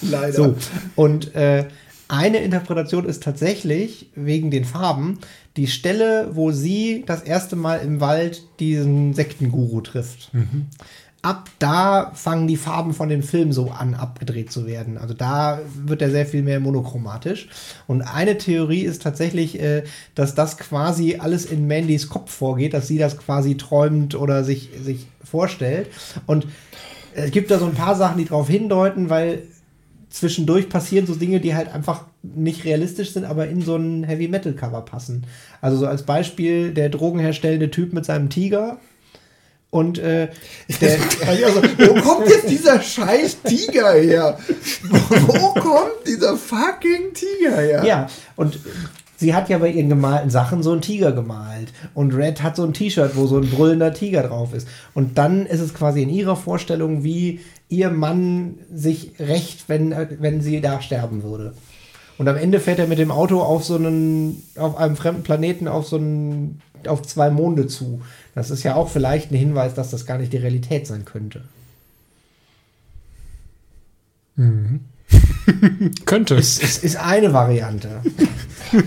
[0.03, 0.33] leider.
[0.35, 0.55] So.
[0.95, 1.65] Und äh,
[2.09, 5.21] eine Interpretation ist tatsächlich, wegen den Farben,
[5.57, 10.31] die Stelle, wo sie das erste Mal im Wald diesen Sektenguru trifft.
[11.21, 14.99] Ab da fangen die Farben von dem Film so an, abgedreht zu werden.
[14.99, 17.49] Also da wird er sehr viel mehr monochromatisch.
[17.89, 19.83] Und eine Theorie ist tatsächlich, äh,
[20.15, 24.71] dass das quasi alles in Mandys Kopf vorgeht, dass sie das quasi träumt oder sich,
[24.81, 25.89] sich vorstellt.
[26.27, 26.47] Und
[27.15, 29.43] es gibt da so ein paar Sachen, die darauf hindeuten, weil
[30.11, 34.29] zwischendurch passieren so Dinge, die halt einfach nicht realistisch sind, aber in so ein Heavy
[34.29, 35.25] Metal Cover passen.
[35.61, 38.79] Also so als Beispiel der drogenherstellende Typ mit seinem Tiger.
[39.71, 40.29] Und äh,
[40.81, 44.39] der, Also, wo kommt jetzt dieser scheiß Tiger her?
[45.27, 47.85] Wo kommt dieser fucking Tiger her?
[47.85, 48.59] ja, und
[49.19, 51.73] sie hat ja bei ihren gemalten Sachen so einen Tiger gemalt.
[51.93, 54.69] Und Red hat so ein T-Shirt, wo so ein brüllender Tiger drauf ist.
[54.95, 60.41] Und dann ist es quasi in ihrer Vorstellung, wie ihr Mann sich rächt, wenn, wenn
[60.41, 61.53] sie da sterben würde.
[62.17, 65.69] Und am Ende fährt er mit dem Auto auf so einen, auf einem fremden Planeten,
[65.69, 68.03] auf so einen, auf zwei Monde zu.
[68.35, 71.43] Das ist ja auch vielleicht ein Hinweis, dass das gar nicht die Realität sein könnte.
[76.05, 76.37] Könnte.
[76.37, 78.03] Es, es ist eine Variante.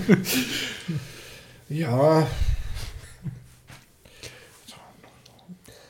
[1.74, 2.28] Ja,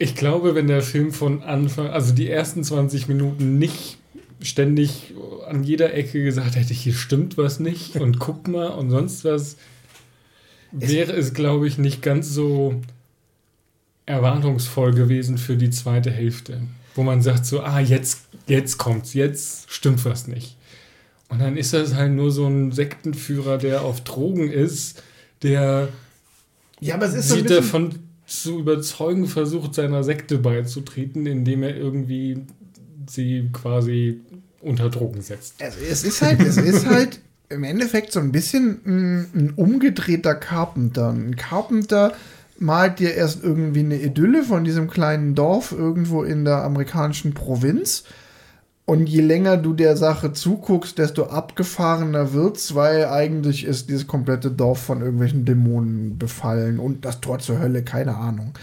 [0.02, 4.00] Ich glaube, wenn der Film von Anfang, also die ersten 20 Minuten nicht
[4.42, 5.14] ständig
[5.48, 9.58] an jeder Ecke gesagt hätte, hier stimmt was nicht und guck mal und sonst was,
[10.72, 12.82] wäre es, glaube ich, nicht ganz so
[14.06, 16.62] erwartungsvoll gewesen für die zweite Hälfte.
[16.96, 20.58] Wo man sagt so, ah, jetzt, jetzt kommt's, jetzt stimmt was nicht.
[21.30, 25.02] Und dann ist das halt nur so ein Sektenführer, der auf Drogen ist,
[25.44, 25.90] der
[26.82, 32.42] ja, aber es ist sie davon zu überzeugen versucht, seiner Sekte beizutreten, indem er irgendwie
[33.08, 34.20] sie quasi
[34.62, 35.56] unter Drogen setzt.
[35.60, 37.20] es, es ist halt, es ist halt
[37.52, 41.10] im Endeffekt so ein bisschen ein, ein umgedrehter Carpenter.
[41.10, 42.14] Ein Carpenter
[42.58, 48.04] malt dir erst irgendwie eine Idylle von diesem kleinen Dorf irgendwo in der amerikanischen Provinz.
[48.86, 54.52] Und je länger du der Sache zuguckst, desto abgefahrener wird's, weil eigentlich ist dieses komplette
[54.52, 58.54] Dorf von irgendwelchen Dämonen befallen und das Tor zur Hölle, keine Ahnung.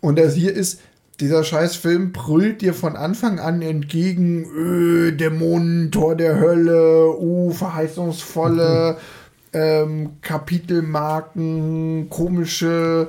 [0.00, 0.80] Und das hier ist,
[1.22, 7.52] dieser scheiß Film brüllt dir von Anfang an entgegen, öh, Dämonen, Tor der Hölle, uh,
[7.52, 8.96] verheißungsvolle
[9.52, 13.06] ähm, Kapitelmarken, komische,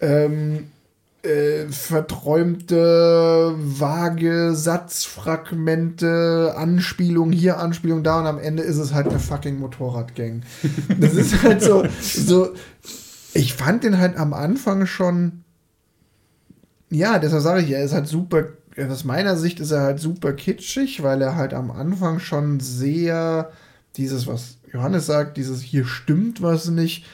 [0.00, 0.66] ähm,
[1.22, 9.18] äh, verträumte, vage Satzfragmente, Anspielung hier, Anspielung da und am Ende ist es halt eine
[9.18, 10.42] fucking Motorradgang.
[11.00, 12.52] Das ist halt so, so,
[13.32, 15.43] ich fand den halt am Anfang schon,
[16.94, 20.32] ja, deshalb sage ich, er ist halt super, aus meiner Sicht ist er halt super
[20.32, 23.50] kitschig, weil er halt am Anfang schon sehr
[23.96, 27.04] dieses, was Johannes sagt, dieses hier stimmt was nicht,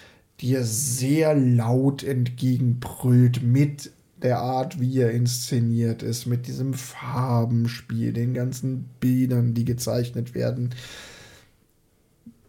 [0.41, 3.91] dir sehr laut entgegenbrüllt mit
[4.23, 10.75] der Art, wie er inszeniert ist, mit diesem Farbenspiel, den ganzen Bildern, die gezeichnet werden,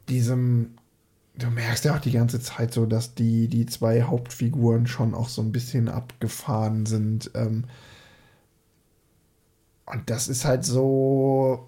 [0.09, 0.71] diesem,
[1.41, 5.29] du merkst ja auch die ganze Zeit so, dass die, die zwei Hauptfiguren schon auch
[5.29, 7.31] so ein bisschen abgefahren sind.
[7.35, 7.65] Ähm,
[9.85, 11.67] und das ist halt so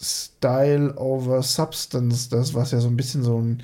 [0.00, 3.62] Style over Substance, das, was ja so ein bisschen so ein,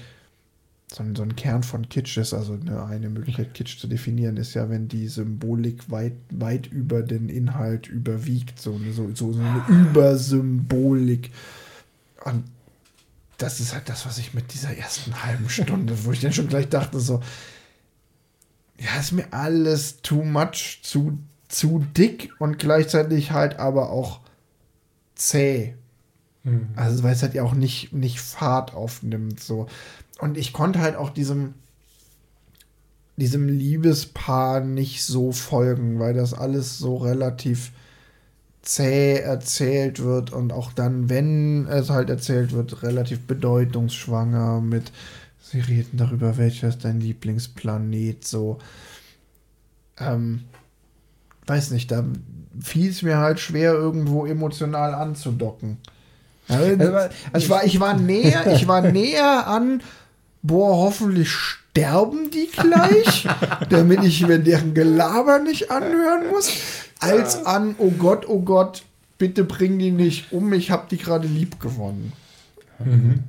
[0.90, 2.32] so ein, so ein Kern von Kitsch ist.
[2.32, 7.02] Also eine, eine Möglichkeit, Kitsch zu definieren, ist ja, wenn die Symbolik weit, weit über
[7.02, 8.60] den Inhalt überwiegt.
[8.60, 11.30] So eine, so, so, eine Übersymbolik.
[12.24, 12.44] Und
[13.38, 16.48] das ist halt das, was ich mit dieser ersten halben Stunde, wo ich dann schon
[16.48, 17.22] gleich dachte, so,
[18.78, 24.20] ja, ist mir alles too much, zu, zu dick und gleichzeitig halt aber auch
[25.14, 25.74] zäh.
[26.42, 26.68] Mhm.
[26.74, 29.68] Also, weil es halt ja auch nicht, nicht Fahrt aufnimmt, so.
[30.18, 31.54] Und ich konnte halt auch diesem,
[33.16, 37.72] diesem Liebespaar nicht so folgen, weil das alles so relativ
[38.62, 44.92] zäh erzählt wird und auch dann, wenn es halt erzählt wird, relativ bedeutungsschwanger mit,
[45.40, 48.58] sie reden darüber, welcher ist dein Lieblingsplanet, so.
[49.98, 50.44] Ähm,
[51.46, 52.04] weiß nicht, da
[52.60, 55.78] fiel es mir halt schwer, irgendwo emotional anzudocken.
[56.48, 59.82] Also, ich, war, ich war näher, ich war näher an,
[60.42, 61.30] boah, hoffentlich
[61.78, 63.26] sterben die gleich,
[63.70, 66.52] damit ich mir deren Gelaber nicht anhören muss
[67.00, 68.82] als an, oh Gott, oh Gott,
[69.18, 72.12] bitte bring die nicht um, ich habe die gerade lieb gewonnen.
[72.80, 73.20] Mhm.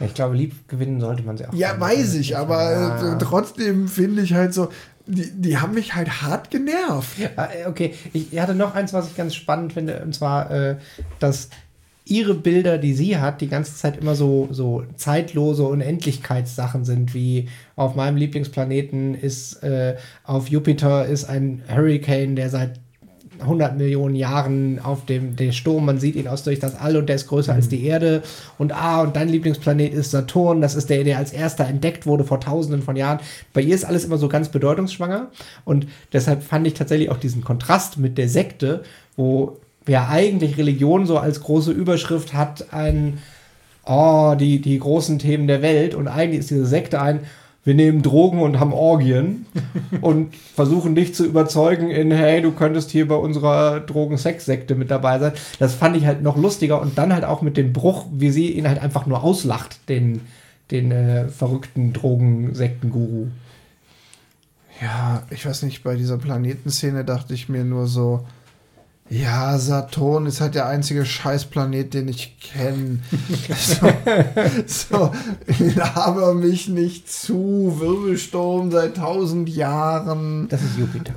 [0.00, 1.52] Ja, ich glaube, lieb gewinnen sollte man sie auch.
[1.52, 3.14] Ja, weiß ich, aber ja.
[3.14, 4.68] Äh, trotzdem finde ich halt so,
[5.06, 7.18] die, die haben mich halt hart genervt.
[7.18, 10.76] Ja, äh, okay, ich hatte noch eins, was ich ganz spannend finde, und zwar, äh,
[11.18, 11.50] dass
[12.10, 17.48] ihre Bilder, die sie hat, die ganze Zeit immer so, so zeitlose Unendlichkeitssachen sind, wie
[17.76, 22.80] auf meinem Lieblingsplaneten ist, äh, auf Jupiter ist ein Hurricane, der seit
[23.40, 25.86] 100 Millionen Jahren auf dem der Sturm.
[25.86, 27.56] Man sieht ihn aus durch das All und der ist größer mhm.
[27.56, 28.22] als die Erde.
[28.58, 30.60] Und ah, und dein Lieblingsplanet ist Saturn.
[30.60, 33.20] Das ist der, der als erster entdeckt wurde vor tausenden von Jahren.
[33.52, 35.28] Bei ihr ist alles immer so ganz bedeutungsschwanger.
[35.64, 38.82] Und deshalb fand ich tatsächlich auch diesen Kontrast mit der Sekte,
[39.16, 43.18] wo ja eigentlich Religion so als große Überschrift hat, ein,
[43.84, 45.94] oh, die, die großen Themen der Welt.
[45.94, 47.20] Und eigentlich ist diese Sekte ein,
[47.64, 49.44] wir nehmen Drogen und haben Orgien
[50.00, 55.18] und versuchen dich zu überzeugen in, hey, du könntest hier bei unserer Drogen-Sex-Sekte mit dabei
[55.18, 55.32] sein.
[55.58, 58.52] Das fand ich halt noch lustiger und dann halt auch mit dem Bruch, wie sie
[58.52, 60.22] ihn halt einfach nur auslacht, den,
[60.70, 63.26] den äh, verrückten Drogen-Sekten-Guru.
[64.80, 68.24] Ja, ich weiß nicht, bei dieser Planetenszene dachte ich mir nur so,
[69.10, 72.98] ja, Saturn ist halt der einzige Scheißplanet, den ich kenne.
[73.56, 73.90] so,
[74.66, 75.12] so
[75.74, 77.76] laber mich nicht zu.
[77.78, 80.48] Wirbelsturm seit tausend Jahren.
[80.48, 81.14] Das ist Jupiter.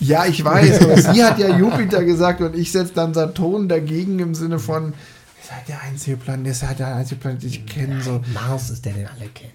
[0.00, 4.18] Ja, ich weiß, aber sie hat ja Jupiter gesagt und ich setze dann Saturn dagegen
[4.20, 4.94] im Sinne von,
[5.42, 8.00] ist halt der einzige Planet, ist halt der einzige Planet, den ich kenne.
[8.00, 8.22] So.
[8.32, 9.52] Mars ist der, den alle kennen.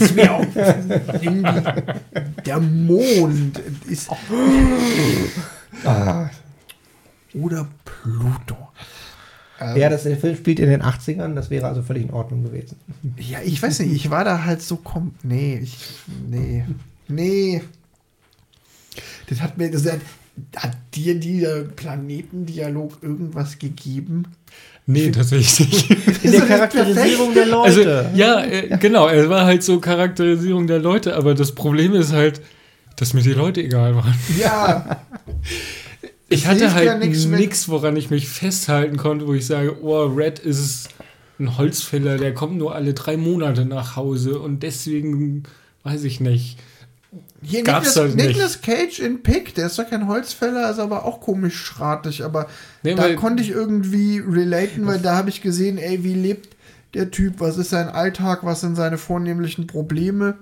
[0.00, 0.46] Ist mir auch.
[2.44, 4.08] der Mond ist.
[5.84, 6.30] Ah.
[7.34, 8.56] Oder Pluto.
[9.60, 12.44] Ähm, ja, das, der Film spielt in den 80ern, das wäre also völlig in Ordnung
[12.44, 12.76] gewesen.
[13.16, 15.76] Ja, ich weiß nicht, ich war da halt so, komm, nee, ich,
[16.28, 16.64] nee,
[17.08, 17.62] nee.
[19.28, 20.00] Das hat mir, das hat,
[20.56, 24.26] hat dir dieser Planetendialog irgendwas gegeben?
[24.86, 26.24] Nee, tatsächlich nicht.
[26.24, 27.98] In der Charakterisierung der Leute.
[27.98, 32.12] Also, ja, äh, genau, es war halt so Charakterisierung der Leute, aber das Problem ist
[32.12, 32.40] halt,
[32.98, 34.14] dass mir die Leute egal waren.
[34.38, 35.02] Ja.
[36.28, 40.40] ich hatte halt ja nichts, woran ich mich festhalten konnte, wo ich sage, oh, Red
[40.40, 40.88] ist
[41.38, 45.44] ein Holzfäller, der kommt nur alle drei Monate nach Hause und deswegen
[45.84, 46.58] weiß ich nicht.
[47.40, 51.04] Hier Gab's Nicolas, halt Nicolas Cage in Pick, der ist doch kein Holzfäller, ist aber
[51.04, 52.48] auch komisch schratig, aber
[52.82, 56.56] nee, da konnte ich irgendwie relaten, weil da habe ich gesehen, ey, wie lebt
[56.94, 60.36] der Typ, was ist sein Alltag, was sind seine vornehmlichen Probleme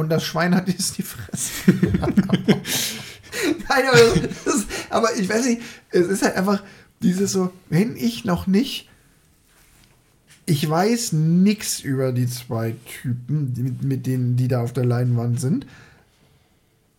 [0.00, 1.52] und das Schwein hat jetzt die Fresse.
[3.68, 6.62] Nein, aber, ist, aber ich weiß nicht, es ist halt einfach
[7.02, 8.90] dieses so, wenn ich noch nicht
[10.50, 15.40] ich weiß nichts über die zwei Typen, mit, mit denen, die da auf der Leinwand
[15.40, 15.64] sind.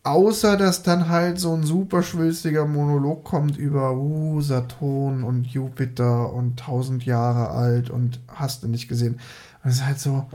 [0.04, 6.32] Außer, dass dann halt so ein super schwülstiger Monolog kommt über uh, Saturn und Jupiter
[6.32, 9.20] und tausend Jahre alt und hast du nicht gesehen.
[9.64, 10.26] Und es ist halt so,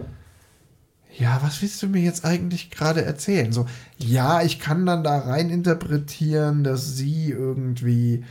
[1.19, 3.53] ja, was willst du mir jetzt eigentlich gerade erzählen?
[3.53, 3.67] So,
[3.99, 8.25] ja, ich kann dann da rein interpretieren, dass sie irgendwie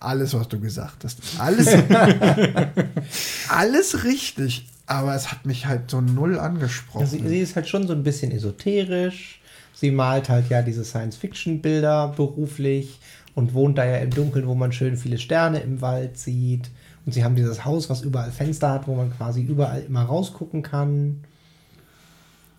[0.00, 1.68] alles, was du gesagt hast, alles,
[3.48, 4.68] alles richtig.
[4.86, 7.06] Aber es hat mich halt so null angesprochen.
[7.06, 9.40] Sie, sie ist halt schon so ein bisschen esoterisch.
[9.74, 13.00] Sie malt halt ja diese Science-Fiction-Bilder beruflich
[13.34, 16.70] und wohnt da ja im Dunkeln, wo man schön viele Sterne im Wald sieht
[17.04, 20.62] Und sie haben dieses Haus, was überall Fenster hat, wo man quasi überall immer rausgucken
[20.62, 21.24] kann.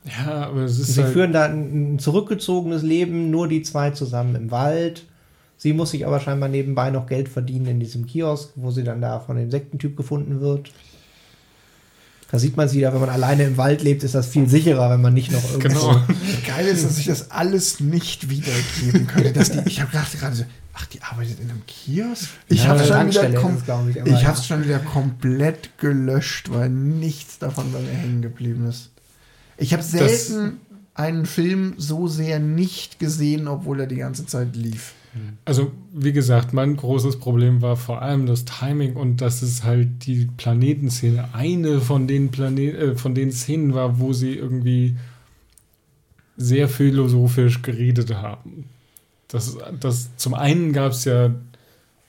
[0.08, 3.92] Ja, aber es ist Sie halt, führen da ein, ein zurückgezogenes Leben, nur die zwei
[3.92, 5.06] zusammen im Wald.
[5.58, 9.02] Sie muss sich aber scheinbar nebenbei noch Geld verdienen in diesem Kiosk, wo sie dann
[9.02, 10.72] da von dem Sektentyp gefunden wird.
[12.30, 14.90] Da sieht man sie da, wenn man alleine im Wald lebt, ist das viel sicherer,
[14.90, 15.88] wenn man nicht noch irgendwo.
[15.88, 16.02] Genau.
[16.46, 19.32] Geil ist, dass ich das alles nicht wiedergeben könnte.
[19.32, 20.44] Dass die, ich habe gedacht gerade so,
[20.74, 22.30] ach, die arbeitet in einem Kiosk?
[22.50, 24.36] Ich Ja, habe es schon, wieder kom es, ich, ich ja.
[24.36, 28.92] schon wieder komplett gelöscht, weil nichts davon bei mir hängen geblieben ist.
[29.58, 30.60] Ich habe selten
[30.94, 34.94] einen Film so sehr nicht gesehen, obwohl er die ganze Zeit lief.
[35.46, 40.06] Also, wie gesagt, mein großes Problem war vor allem das Timing und dass es halt
[40.06, 44.96] die Planetenszene eine von den Planet, äh, von den Szenen war, wo sie irgendwie
[46.36, 48.66] sehr philosophisch geredet haben.
[49.28, 51.34] Das, das, zum einen gab es ja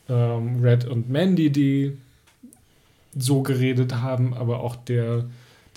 [0.09, 1.97] ähm, Red und Mandy, die
[3.17, 5.25] so geredet haben, aber auch der,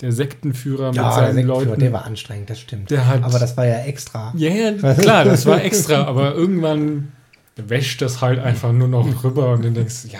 [0.02, 1.80] der Sektenführer mit Ja, der, seinen Sektenführer, Leuten.
[1.80, 2.90] der war anstrengend, das stimmt.
[2.90, 4.32] Der hat- aber das war ja extra.
[4.36, 7.12] Ja, ja, klar, das war extra, aber irgendwann
[7.56, 10.18] wäscht das halt einfach nur noch rüber und dann denkst du, ja,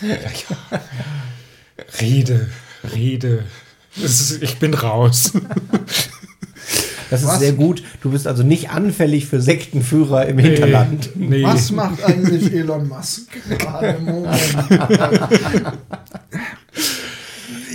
[0.00, 0.80] ja, ja, ja.
[2.00, 2.48] Rede,
[2.94, 3.44] rede.
[3.96, 5.32] Ist, ich bin raus.
[7.10, 7.38] Das ist Was?
[7.40, 7.82] sehr gut.
[8.02, 11.10] Du bist also nicht anfällig für Sektenführer im Hinterland.
[11.16, 11.42] Nee.
[11.42, 14.38] Was macht eigentlich Elon Musk gerade im Moment?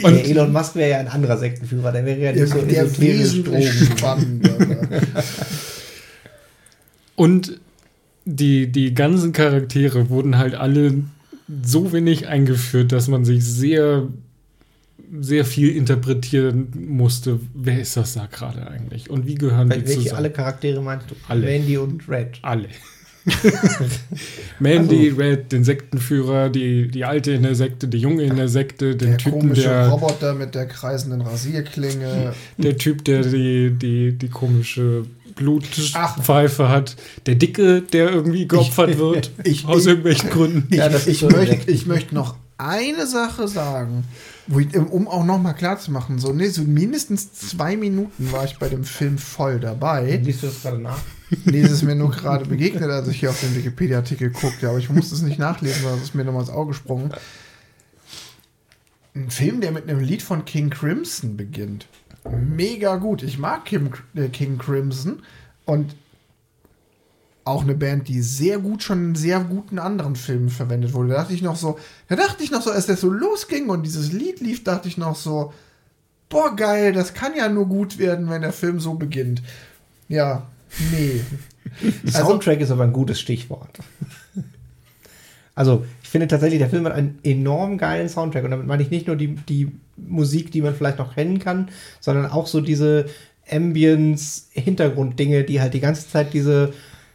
[0.04, 2.62] Und- Der Elon Musk wäre ja ein anderer Sektenführer, der wäre ja Der, nicht so
[2.62, 4.58] der wesentlich spannender.
[7.16, 7.60] Und
[8.26, 11.04] die, die ganzen Charaktere wurden halt alle
[11.64, 14.08] so wenig eingeführt, dass man sich sehr,
[15.20, 17.40] sehr viel interpretieren musste.
[17.54, 19.10] Wer ist das da gerade eigentlich?
[19.10, 20.16] Und wie gehören die Welche zusammen?
[20.18, 21.16] alle Charaktere meinst du?
[21.28, 21.46] Alle.
[21.46, 22.40] Mandy und Red.
[22.42, 22.70] Alle.
[24.60, 28.48] Mandy, Also- Red, den Sektenführer, die, die Alte in der Sekte, die Junge in der
[28.50, 32.34] Sekte, den Der Typen, komische der, Roboter mit der kreisenden Rasierklinge.
[32.58, 35.06] der Typ, der die, die, die komische.
[35.36, 40.68] Blutpfeife hat, der Dicke, der irgendwie geopfert wird, ich- aus ich- irgendwelchen Gründen.
[40.70, 45.54] Ich, Ja, ich, möchte, ich möchte noch eine Sache sagen, ich, um auch noch mal
[45.54, 49.60] klar zu machen, so, nee, so mindestens zwei Minuten war ich bei dem Film voll
[49.60, 50.18] dabei.
[50.24, 51.00] Liest du das gerade nach?
[51.46, 54.78] Nee, es ist mir nur gerade begegnet, als ich hier auf den Wikipedia-Artikel guckte, aber
[54.78, 57.12] ich musste es nicht nachlesen, weil es ist mir nochmal ins Auge gesprungen.
[59.16, 61.88] Ein Film, der mit einem Lied von King Crimson beginnt.
[62.30, 63.24] Mega gut.
[63.24, 65.24] Ich mag Kim, äh, King Crimson
[65.66, 65.96] und
[67.46, 71.10] auch eine Band, die sehr gut schon in sehr guten anderen Filmen verwendet wurde.
[71.10, 71.78] Da dachte ich noch so,
[72.08, 74.98] da dachte ich noch so, als das so losging und dieses Lied lief, dachte ich
[74.98, 75.54] noch so,
[76.30, 79.42] boah, geil, das kann ja nur gut werden, wenn der Film so beginnt.
[80.08, 80.48] Ja,
[80.92, 81.22] nee.
[82.06, 83.80] Also, Soundtrack ist aber ein gutes Stichwort.
[85.56, 88.44] Also, ich finde tatsächlich, der Film hat einen enorm geilen Soundtrack.
[88.44, 91.70] Und damit meine ich nicht nur die, die Musik, die man vielleicht noch kennen kann,
[92.00, 93.06] sondern auch so diese
[93.50, 96.74] Ambience-Hintergrunddinge, die halt die ganze Zeit diese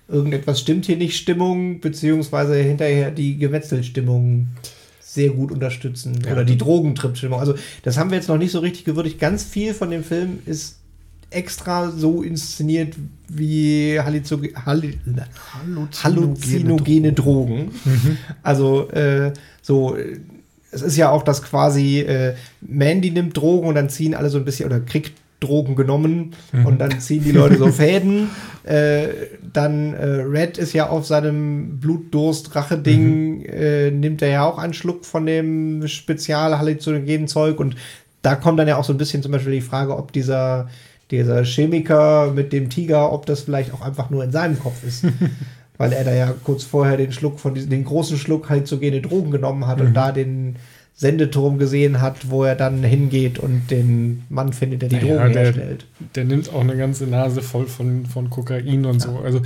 [0.09, 4.49] irgendetwas stimmt hier nicht Stimmung, beziehungsweise hinterher die Gemetzelstimmung
[5.01, 6.19] sehr gut unterstützen.
[6.25, 6.33] Ja.
[6.33, 7.41] Oder die Drogentrip-Stimmung.
[7.41, 9.19] Also, das haben wir jetzt noch nicht so richtig gewürdigt.
[9.19, 10.77] Ganz viel von dem Film ist
[11.31, 12.95] extra so inszeniert
[13.29, 14.99] wie Halluzog Halli
[16.03, 17.71] halluzinogene Drogen.
[18.43, 20.21] Also äh, so, äh,
[20.71, 24.39] es ist ja auch das quasi, äh, Mandy nimmt Drogen und dann ziehen alle so
[24.39, 28.31] ein bisschen oder kriegt Drogen genommen und dann ziehen die Leute so Fäden.
[28.65, 29.09] Äh,
[29.53, 35.05] dann äh, Red ist ja auf seinem Blutdurst-Rache-Ding, äh, nimmt er ja auch einen Schluck
[35.05, 37.77] von dem spezial halluzinogenen Zeug und
[38.23, 40.69] da kommt dann ja auch so ein bisschen zum Beispiel die Frage, ob dieser,
[41.11, 45.05] dieser Chemiker mit dem Tiger, ob das vielleicht auch einfach nur in seinem Kopf ist.
[45.79, 49.31] Weil er da ja kurz vorher den Schluck von diesen, den großen Schluck halluzinogene Drogen
[49.31, 50.57] genommen hat und da den
[51.01, 55.33] Sendeturm gesehen hat, wo er dann hingeht und den Mann findet, der die Naja, Drogen
[55.33, 55.87] der- herstellt.
[56.17, 59.17] Der nimmt auch eine ganze Nase voll von, von Kokain und so.
[59.19, 59.41] Also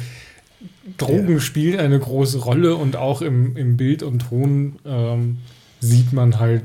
[0.97, 5.39] Drogen spielt eine große Rolle und auch im, im Bild und Ton ähm,
[5.81, 6.63] sieht man halt,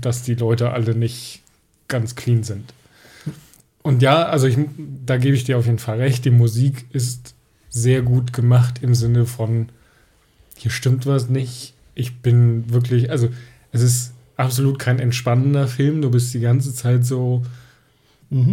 [0.00, 1.42] dass die Leute alle nicht
[1.86, 2.74] ganz clean sind.
[3.82, 4.58] Und ja, also ich,
[5.06, 7.34] da gebe ich dir auf jeden Fall recht, die Musik ist
[7.70, 9.68] sehr gut gemacht im Sinne von,
[10.56, 11.74] hier stimmt was nicht.
[11.94, 13.28] Ich bin wirklich, also
[13.72, 16.02] es ist absolut kein entspannender Film.
[16.02, 17.42] Du bist die ganze Zeit so,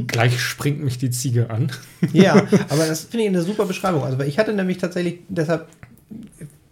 [0.07, 1.71] gleich springt mich die Ziege an.
[2.13, 2.35] Ja,
[2.69, 4.03] aber das finde ich eine super Beschreibung.
[4.03, 5.67] Also, ich hatte nämlich tatsächlich, deshalb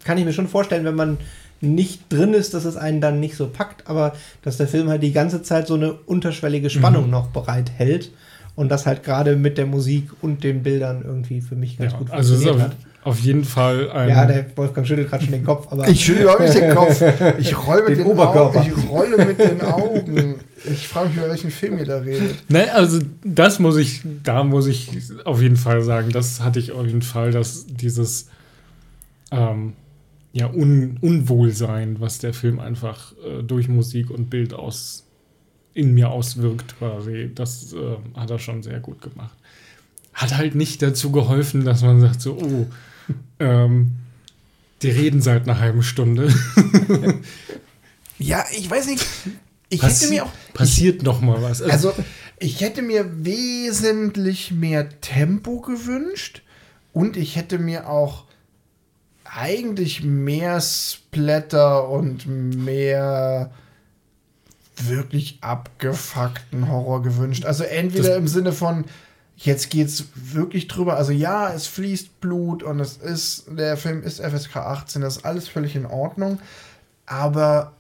[0.04, 1.18] kann ich mir schon vorstellen, wenn man
[1.62, 5.02] nicht drin ist, dass es einen dann nicht so packt, aber dass der Film halt
[5.02, 8.12] die ganze Zeit so eine unterschwellige Spannung noch bereithält
[8.56, 12.00] und das halt gerade mit der Musik und den Bildern irgendwie für mich ganz Ja,
[12.00, 12.78] gut also funktioniert auf, hat.
[13.04, 14.10] Auf jeden Fall ein.
[14.10, 15.88] Ja, der Wolfgang schüttelt gerade schon den Kopf, aber.
[15.88, 17.02] Ich schüttle überhaupt nicht den Kopf.
[17.40, 18.60] Ich rolle mit Den den, Oberkörper.
[18.62, 18.74] Augen.
[18.76, 20.36] Ich rolle mit den Augen.
[20.66, 22.50] Ich frage mich, über welchen Film ihr da redet.
[22.50, 24.90] Ne, also das muss ich, da muss ich
[25.26, 28.30] auf jeden Fall sagen, das hatte ich auf jeden Fall, dass dieses
[29.32, 29.74] ähm,
[30.32, 35.06] ja, Un Unwohlsein, was der Film einfach äh, durch Musik und Bild aus
[35.74, 39.36] in mir auswirkt, quasi, das äh, hat er schon sehr gut gemacht.
[40.14, 42.68] Hat halt nicht dazu geholfen, dass man sagt so, oh,
[43.44, 43.92] ähm,
[44.82, 46.34] die reden seit einer halben Stunde.
[48.20, 49.06] Ja, ich weiß nicht.
[49.70, 50.32] Ich Passi- hätte mir auch.
[50.54, 51.62] passiert noch mal was.
[51.62, 51.94] Also,
[52.40, 56.42] ich hätte mir wesentlich mehr Tempo gewünscht
[56.94, 58.26] und ich hätte mir auch
[59.26, 63.52] eigentlich mehr Splatter und mehr
[64.78, 67.46] wirklich abgefuckten Horror gewünscht.
[67.46, 68.86] Also entweder Das- im Sinne von
[69.36, 70.96] jetzt geht's wirklich drüber.
[70.98, 75.26] Also ja, es fließt Blut und es ist der Film ist FSK 18, das ist
[75.26, 76.40] alles völlig in Ordnung,
[77.06, 77.74] aber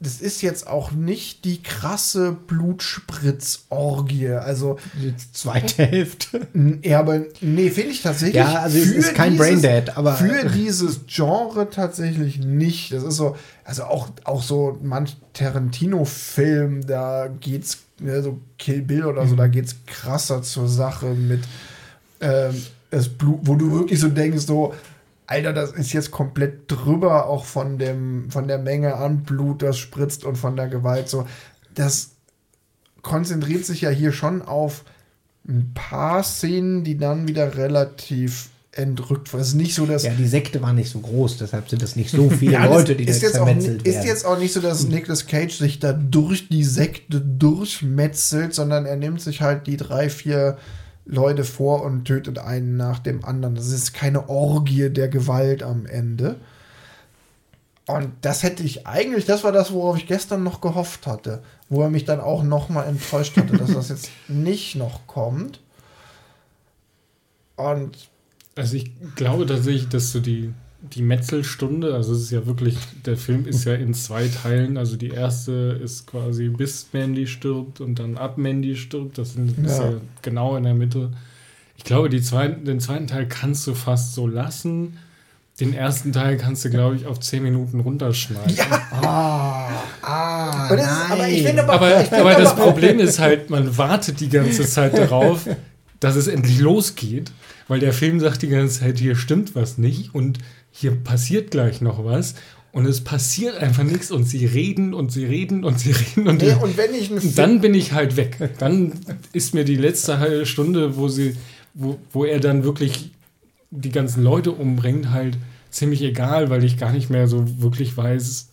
[0.00, 4.30] das ist jetzt auch nicht die krasse Blutspritzorgie.
[4.30, 6.48] Also, die zweite Hälfte.
[6.82, 8.34] ja, aber nee, finde ich tatsächlich.
[8.36, 12.92] Ja, also es ist kein dieses- Braindead, aber- Für dieses Genre tatsächlich nicht.
[12.92, 19.06] Das ist so, also auch, auch so manch Tarantino-Film, da geht's, ne, so Kill Bill
[19.06, 21.42] oder so, da geht's krasser zur Sache mit
[22.20, 22.54] ähm,
[22.90, 24.74] das Blut, wo du wirklich so denkst, so,
[25.26, 29.78] Alter, das ist jetzt komplett drüber, auch von dem, von der Menge an Blut, das
[29.78, 31.08] spritzt und von der Gewalt.
[31.08, 31.26] So,
[31.74, 32.10] das
[33.00, 34.84] konzentriert sich ja hier schon auf
[35.48, 39.42] ein paar Szenen, die dann wieder relativ entrückt werden.
[39.42, 41.94] Es ist nicht so, dass Ja, die Sekte war nicht so groß, deshalb sind es
[41.94, 44.06] nicht so viele ja, das Leute, die da ist jetzt, auch, vermetzelt ist werden.
[44.06, 48.96] jetzt auch nicht so, dass Nicolas Cage sich da durch die Sekte durchmetzelt, sondern er
[48.96, 50.56] nimmt sich halt die drei, vier
[51.04, 53.56] Leute vor und tötet einen nach dem anderen.
[53.56, 56.36] Das ist keine Orgie der Gewalt am Ende.
[57.86, 61.82] Und das hätte ich eigentlich, das war das, worauf ich gestern noch gehofft hatte, wo
[61.82, 65.60] er mich dann auch noch mal enttäuscht hatte, dass das jetzt nicht noch kommt.
[67.56, 68.11] Und
[68.56, 70.52] Also ich glaube tatsächlich, dass so die,
[70.94, 72.76] die Metzelstunde, also es ist ja wirklich,
[73.06, 74.76] der Film ist ja in zwei Teilen.
[74.76, 79.16] Also die erste ist quasi bis Mandy stirbt und dann ab Mandy stirbt.
[79.18, 79.90] Das sind, ist Ja.
[79.92, 81.10] ja genau in der Mitte.
[81.78, 84.98] Ich glaube, die zweiten, den zweiten Teil kannst du fast so lassen.
[85.60, 88.56] Den ersten Teil kannst du, glaube ich, auf 10 Minuten runterschneiden.
[89.02, 89.68] Ah,
[90.02, 93.76] ah, Und das ist- aber ich finde aber- Aber, aber das Problem ist halt, man
[93.76, 95.46] wartet die ganze Zeit darauf,
[96.02, 97.30] dass es endlich losgeht,
[97.68, 100.38] weil der Film sagt die ganze Zeit, hier stimmt was nicht und
[100.72, 102.34] hier passiert gleich noch was
[102.72, 106.42] und es passiert einfach nichts und sie reden und sie reden und sie reden und,
[106.42, 108.36] Nee, und wenn ich dann bin ich halt weg.
[108.58, 108.94] Dann
[109.32, 111.36] ist mir die letzte halbe Stunde, wo sie,
[111.74, 113.12] wo, wo er dann wirklich
[113.70, 115.38] die ganzen Leute umbringt, halt
[115.70, 118.48] ziemlich egal, weil ich gar nicht mehr so wirklich weiß,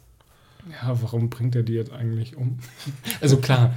[0.70, 2.60] ja, warum bringt er die jetzt eigentlich um?
[3.22, 3.74] Also klar.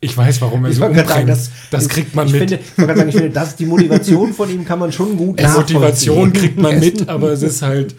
[0.00, 1.08] Ich weiß, warum er Ich gerade umbringt.
[1.08, 1.50] sagen, das,
[1.82, 2.40] ist- kriegt man ich mit.
[2.50, 5.16] Finde, ich wollte gerade sagen, ich finde, das, die Motivation von ihm kann man schon
[5.16, 7.94] gut Die Motivation kriegt man mit, aber es ist halt.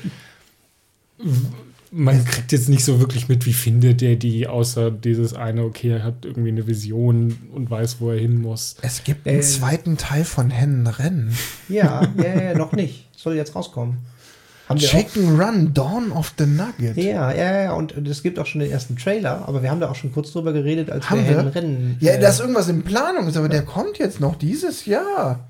[1.91, 5.89] Man kriegt jetzt nicht so wirklich mit, wie findet er die, außer dieses eine, okay,
[5.89, 8.75] er hat irgendwie eine Vision und weiß, wo er hin muss.
[8.83, 11.35] Es gibt Äh, einen zweiten Teil von Hennenrennen.
[11.67, 13.07] Ja, ja, ja, noch nicht.
[13.17, 13.97] Soll jetzt rauskommen.
[14.69, 14.91] Haben wir auch.
[14.91, 16.95] Chicken Run, Dawn of the Nugget.
[16.95, 19.89] Ja, ja, ja, und es gibt auch schon den ersten Trailer, aber wir haben da
[19.89, 21.55] auch schon kurz drüber geredet, als Haben wir wir?
[21.55, 21.97] Rennen.
[21.99, 25.48] Ja, äh, dass irgendwas in Planung ist, aber der kommt jetzt noch dieses Jahr.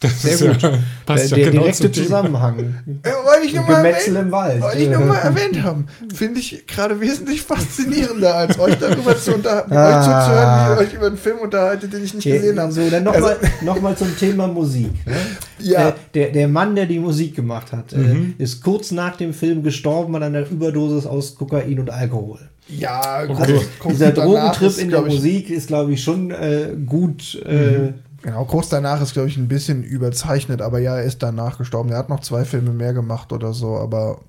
[0.00, 0.62] Das Sehr ist gut.
[0.62, 2.04] Ja, der, passt der ja genau direkte zum.
[2.04, 2.58] Zusammenhang.
[3.02, 4.62] Äh, wollte ich nur mal Gemetzel erwähnen, im Wald.
[4.62, 5.86] wollte ich nur mal erwähnt haben.
[6.14, 9.88] Finde ich gerade wesentlich faszinierender, als euch darüber zu unterhalten, Ah.
[9.98, 12.72] euch zuzuhören, wie ihr euch über einen Film unterhaltet, den ich nicht gesehen habe.
[12.72, 14.90] So, dann Also- nochmal noch mal zum Thema Musik.
[15.06, 15.16] Ne?
[15.58, 15.88] Ja.
[15.90, 18.34] Äh, der, der Mann, der die Musik gemacht hat, Mhm.
[18.38, 22.38] äh, ist kurz nach dem Film gestorben an einer Überdosis aus Kokain und Alkohol.
[22.70, 27.34] Ja, gut, Also, Dieser Drogentrip in der Musik ist, glaube ich, schon äh, gut.
[27.46, 27.92] Äh,
[28.22, 31.90] Genau, kurz danach ist, glaube ich, ein bisschen überzeichnet, aber ja, er ist danach gestorben.
[31.90, 34.20] Er hat noch zwei Filme mehr gemacht oder so, aber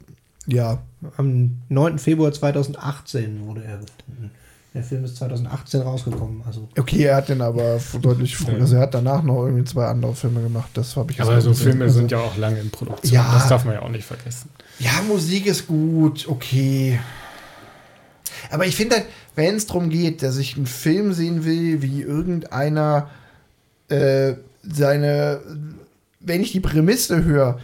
[0.46, 0.80] ja.
[1.18, 1.98] am 9.
[2.00, 4.32] Februar 2018 wurde er gefunden.
[4.76, 6.44] Der Film ist 2018 rausgekommen.
[6.46, 8.60] Also Okay, er hat den aber deutlich früher.
[8.62, 10.70] Also er hat danach noch irgendwie zwei andere Filme gemacht.
[10.76, 11.72] Das habe ich Aber so gesehen.
[11.72, 13.14] Filme Also- sind ja auch lange in Produktion.
[13.14, 13.32] Ja.
[13.34, 14.50] Das darf man ja auch nicht vergessen.
[14.78, 17.00] Ja, Musik ist gut, okay.
[18.52, 22.04] Aber ich finde halt, wenn es darum geht, dass ich einen Film sehen will, wie
[22.04, 23.10] irgendeiner
[23.90, 24.34] äh,
[24.64, 25.40] seine,
[26.20, 27.60] wenn ich die Prämisse höre,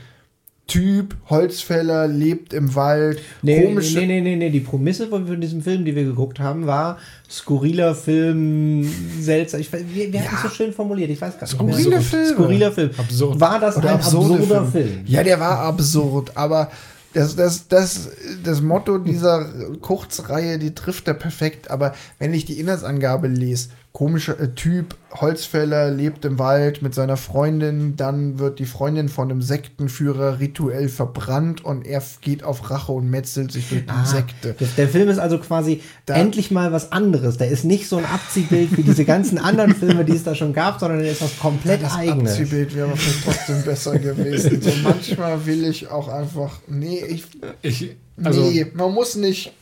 [0.67, 3.19] Typ, Holzfäller, lebt im Wald.
[3.43, 6.39] Nee, komische, nee, nee, nee, nee, die Prämisse von von diesem Film, die wir geguckt
[6.39, 6.97] haben, war
[7.29, 8.83] skurriler Film,
[9.21, 9.59] seltsam.
[9.59, 11.11] Ich, weiß- wie wie hat das so schön formuliert?
[11.11, 11.61] Ich weiß gar nicht.
[11.61, 11.73] mehr.
[11.77, 12.27] Skurrile Filme.
[12.33, 12.89] Skurriler Film.
[12.97, 13.39] Absurd.
[13.39, 14.87] War das Oder ein absurde absurder Filme.
[14.87, 15.03] Film?
[15.05, 16.71] Ja, der war absurd, aber
[17.13, 18.09] das, das, das,
[18.43, 19.45] das Motto dieser
[19.81, 21.69] Kurzreihe, die trifft er perfekt.
[21.69, 27.15] Aber wenn ich die Inhaltsangabe lese, komischer äh, Typ, Holzfäller, lebt im Wald mit seiner
[27.15, 32.91] Freundin, dann wird die Freundin von einem Sektenführer rituell verbrannt und er geht auf Rache
[32.91, 34.53] und metzelt sich durch die Ah, Sekte.
[34.77, 37.37] Der, Film ist also quasi Da- endlich mal was anderes.
[37.37, 40.51] Der ist nicht so ein Abziehbild wie diese ganzen anderen Filme, die es da schon
[40.51, 42.31] gab, sondern der ist was komplett Das eigenes.
[42.33, 44.61] Abziehbild wäre vielleicht trotzdem besser gewesen.
[44.61, 47.23] So manchmal will ich auch einfach, nee, ich,
[47.61, 49.53] Ich, also, nee, man muss nicht.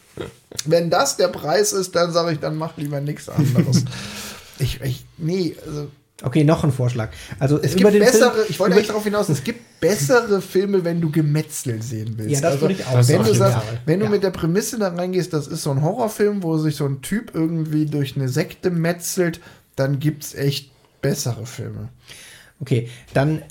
[0.65, 3.84] Wenn das der Preis ist, dann sage ich, dann mach lieber nichts anderes.
[4.60, 5.89] ich, ich, nee, also
[6.22, 7.10] Okay, noch ein Vorschlag.
[7.38, 11.01] Also es gibt bessere, Film, ich wollte eigentlich darauf hinaus, es gibt bessere Filme, wenn
[11.01, 12.32] du Gemetzel sehen willst.
[12.32, 14.12] Ja, das also, würde ich auch Wenn auf du sagst, wenn du Ja.
[14.12, 17.32] mit der Prämisse da reingehst, das ist so ein Horrorfilm, wo sich so ein Typ
[17.34, 19.41] irgendwie durch eine Sekte metzelt,
[19.76, 21.89] dann gibt es echt bessere Filme.
[22.62, 23.41] Okay, dann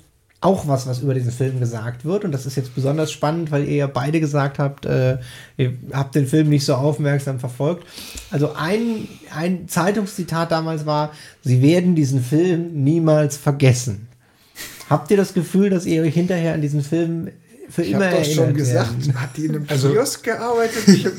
[0.42, 2.24] auch was, was über diesen Film gesagt wird.
[2.24, 5.18] Und das ist jetzt besonders spannend, weil ihr ja beide gesagt habt, äh,
[5.56, 7.86] ihr habt den Film nicht so aufmerksam verfolgt.
[8.30, 11.12] Also ein, ein Zeitungszitat damals war,
[11.42, 14.08] sie werden diesen Film niemals vergessen.
[14.90, 17.28] Habt ihr das Gefühl, dass ihr euch hinterher an diesen Film
[17.70, 19.20] für Ich immer habe doch erinnert schon gesagt, werden?
[19.22, 20.88] hat die in einem Also- Kiosk gearbeitet?
[20.88, 21.12] Ich hab,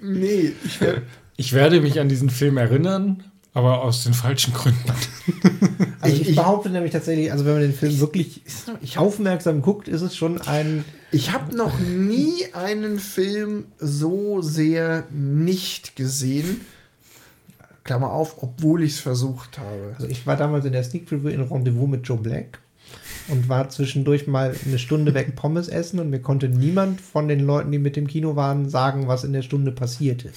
[0.00, 1.02] nee, ich werd,
[1.36, 3.24] ich werde mich an diesen Film erinnern,
[3.56, 4.80] aber aus den falschen Gründen.
[6.00, 8.42] Also Ich- ich, behaupte nämlich tatsächlich, also wenn man den Film wirklich
[8.82, 15.04] ich aufmerksam guckt, ist es schon ein Ich habe noch nie einen Film so sehr
[15.10, 16.60] nicht gesehen.
[17.82, 19.94] Klammer auf, obwohl ich es versucht habe.
[19.96, 22.58] Also ich war damals in der Sneak Preview in Rendezvous mit Joe Black
[23.28, 27.40] und war zwischendurch mal eine Stunde weg Pommes essen und mir konnte niemand von den
[27.40, 30.36] Leuten, die mit dem Kino waren, sagen, was in der Stunde passiert ist.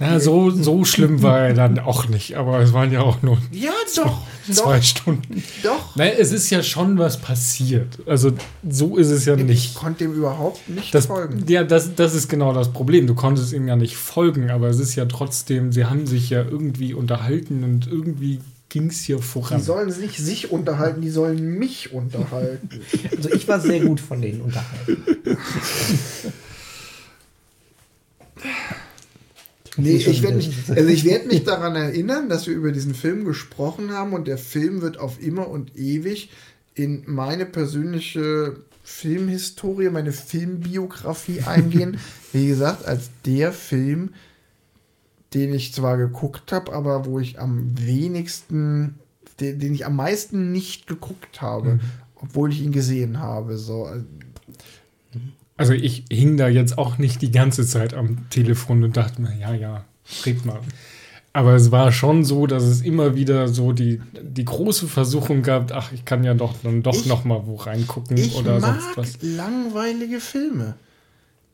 [0.00, 3.38] Ja, so, so schlimm war er dann auch nicht, aber es waren ja auch nur
[3.52, 4.18] Ja, doch,
[4.52, 5.42] zwei doch, Stunden.
[5.62, 5.94] doch.
[5.96, 7.98] Nein, es ist ja schon was passiert.
[8.06, 8.32] Also
[8.68, 9.74] so ist es ja Ich nicht.
[9.76, 11.44] konnte dem überhaupt nicht Das, folgen.
[11.48, 13.06] ja, das, das ist genau das Problem.
[13.06, 16.42] Du konntest ihm ja nicht folgen, aber es ist ja trotzdem, sie haben sich ja
[16.42, 18.40] irgendwie unterhalten und irgendwie
[18.70, 19.62] ging es hier Die voran.
[19.62, 22.68] sollen nicht sich unterhalten, die sollen mich unterhalten.
[23.16, 25.04] Also ich war sehr gut von denen unterhalten.
[29.76, 33.92] Nee, ich werde mich, also ich mich daran erinnern, dass wir über diesen Film gesprochen
[33.92, 36.30] haben und der Film wird auf immer und ewig
[36.74, 41.98] in meine persönliche Filmhistorie, meine Filmbiografie eingehen.
[42.32, 44.10] Wie gesagt, als der Film,
[45.32, 48.96] den ich zwar geguckt habe, aber wo ich am wenigsten,
[49.40, 51.80] den, den ich am meisten nicht geguckt habe,
[52.14, 53.56] obwohl ich ihn gesehen habe.
[53.56, 53.88] So,
[55.56, 59.36] Also ich hing da jetzt auch nicht die ganze Zeit am Telefon und dachte mir,
[59.38, 59.84] ja, ja,
[60.26, 60.58] red mal.
[61.32, 65.72] Aber es war schon so, dass es immer wieder so die, die große Versuchung gab,
[65.72, 68.80] ach, ich kann ja doch dann doch Ich- noch mal wo reingucken ich oder mag
[68.80, 69.18] sonst was.
[69.22, 70.74] langweilige Filme.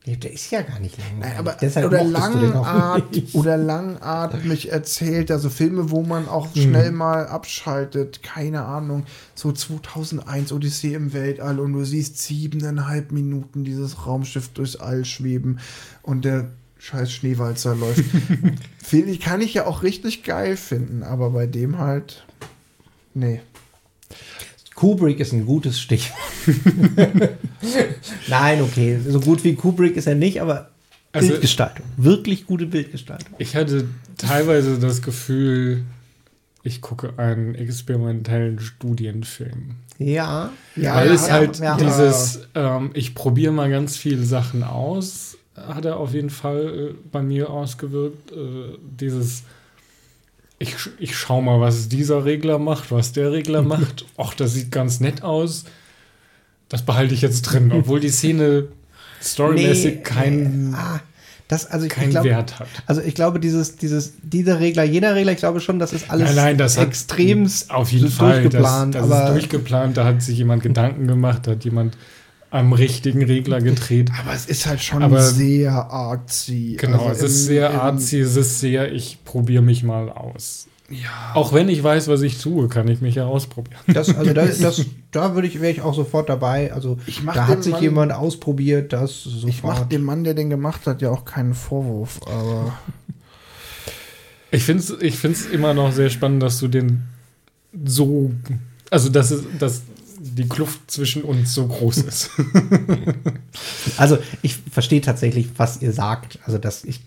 [0.07, 0.97] Der ist ja gar nicht.
[1.19, 3.35] Nein, aber Deshalb oder nicht.
[3.35, 10.53] oder langatmig erzählt, also Filme, wo man auch schnell mal abschaltet, keine Ahnung, so 2001
[10.53, 15.59] Odyssee im Weltall und du siehst siebeneinhalb Minuten dieses Raumschiff durchs All schweben
[16.01, 16.49] und der
[16.79, 18.03] scheiß Schneewalzer läuft.
[18.83, 22.25] Finde ich, kann ich ja auch richtig geil finden, aber bei dem halt,
[23.13, 23.39] nee.
[24.81, 26.19] Kubrick ist ein gutes Stichwort.
[28.27, 28.99] Nein, okay.
[29.07, 30.71] So gut wie Kubrick ist er nicht, aber
[31.11, 31.85] Also- Bildgestaltung.
[31.97, 33.35] Wirklich gute Bildgestaltung.
[33.37, 35.83] Ich hatte teilweise das Gefühl,
[36.63, 39.75] ich gucke einen experimentellen Studienfilm.
[39.99, 40.49] Ja.
[40.75, 41.77] Ja, Weil ja, es ja, halt ja.
[41.77, 46.95] dieses, ähm, ich probiere mal ganz viele Sachen aus, hat er auf jeden Fall äh,
[47.11, 48.31] bei mir ausgewirkt.
[48.31, 49.43] Äh, dieses,
[50.61, 54.05] ich, ich schau mal, was dieser Regler macht, was der Regler macht.
[54.17, 55.65] Och, das sieht ganz nett aus.
[56.69, 58.67] Das behalte ich jetzt drin, obwohl die Szene
[59.21, 61.01] storymäßig Nee, kein, Ah,
[61.49, 62.67] das, also ich, ich keinen glaub, Wert hat.
[62.85, 66.27] Also ich glaube, dieses, dieses, dieser Regler, jener Regler, ich glaube schon, das ist alles
[66.27, 68.95] Nein, nein, das hat extremst auf jeden Fall durchgeplant.
[68.95, 71.97] Das, das ist durchgeplant, da hat sich jemand Gedanken gemacht, da hat jemand
[72.51, 74.11] am richtigen Regler gedreht.
[74.21, 76.77] Aber es ist halt schon Aber- sehr artsy.
[76.79, 80.67] Genau, Also es ist sehr artsy, es ist sehr, ich probiere mich mal aus.
[80.89, 81.07] Ja.
[81.35, 83.79] Auch wenn ich weiß, was ich tue, kann ich mich ja ausprobieren.
[83.87, 86.73] das, also da, das, da würde ich, wäre ich auch sofort dabei.
[86.73, 89.49] Also Ich mach da hat sich Mann- jemand ausprobiert, das sofort.
[89.49, 92.73] Ich mache dem Mann, der den gemacht hat, ja auch keinen Vorwurf, aber
[94.51, 97.03] Ich finde es ich find's immer noch sehr spannend, dass du den
[97.85, 98.31] so,
[98.89, 99.83] also dass, es, dass
[100.23, 102.29] die Kluft zwischen uns so groß ist.
[103.97, 106.39] Also ich verstehe tatsächlich, was ihr sagt.
[106.45, 107.01] Also das, ich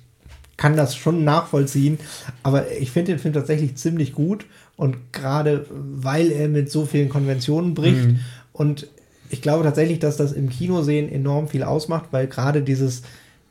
[0.56, 1.98] kann das schon nachvollziehen,
[2.42, 4.46] aber ich finde den Film tatsächlich ziemlich gut
[4.76, 8.20] und gerade weil er mit so vielen Konventionen bricht Mhm.
[8.52, 8.86] und
[9.30, 13.02] ich glaube tatsächlich, dass das im Kinosehen enorm viel ausmacht, weil gerade dieses,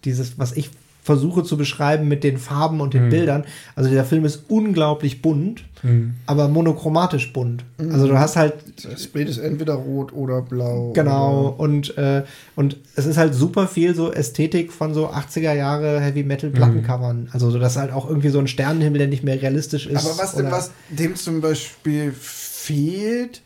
[0.06, 0.70] dieses, was ich
[1.04, 3.10] versuche zu beschreiben mit den Farben und den Mhm.
[3.10, 3.44] Bildern,
[3.76, 6.14] also der Film ist unglaublich bunt, Mhm.
[6.26, 7.66] aber monochromatisch bunt.
[7.78, 10.94] Also du hast halt Das Bild ist entweder rot oder blau.
[10.94, 12.24] Genau, und, äh,
[12.56, 17.28] und es ist halt super viel so Ästhetik von so 80er Jahre Heavy Metal Plattencovern.
[17.34, 20.06] Also, so dass halt auch irgendwie so ein Sternenhimmel, der nicht mehr realistisch ist.
[20.06, 23.42] Aber was, oder- was dem zum Beispiel fehlt,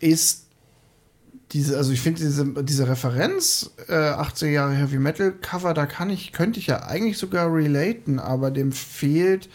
[0.00, 0.41] ist
[1.52, 6.08] diese, also ich finde diese, diese Referenz äh, 80er Jahre Heavy Metal Cover, da kann
[6.08, 9.50] ich, könnte ich ja eigentlich sogar relaten, aber dem fehlt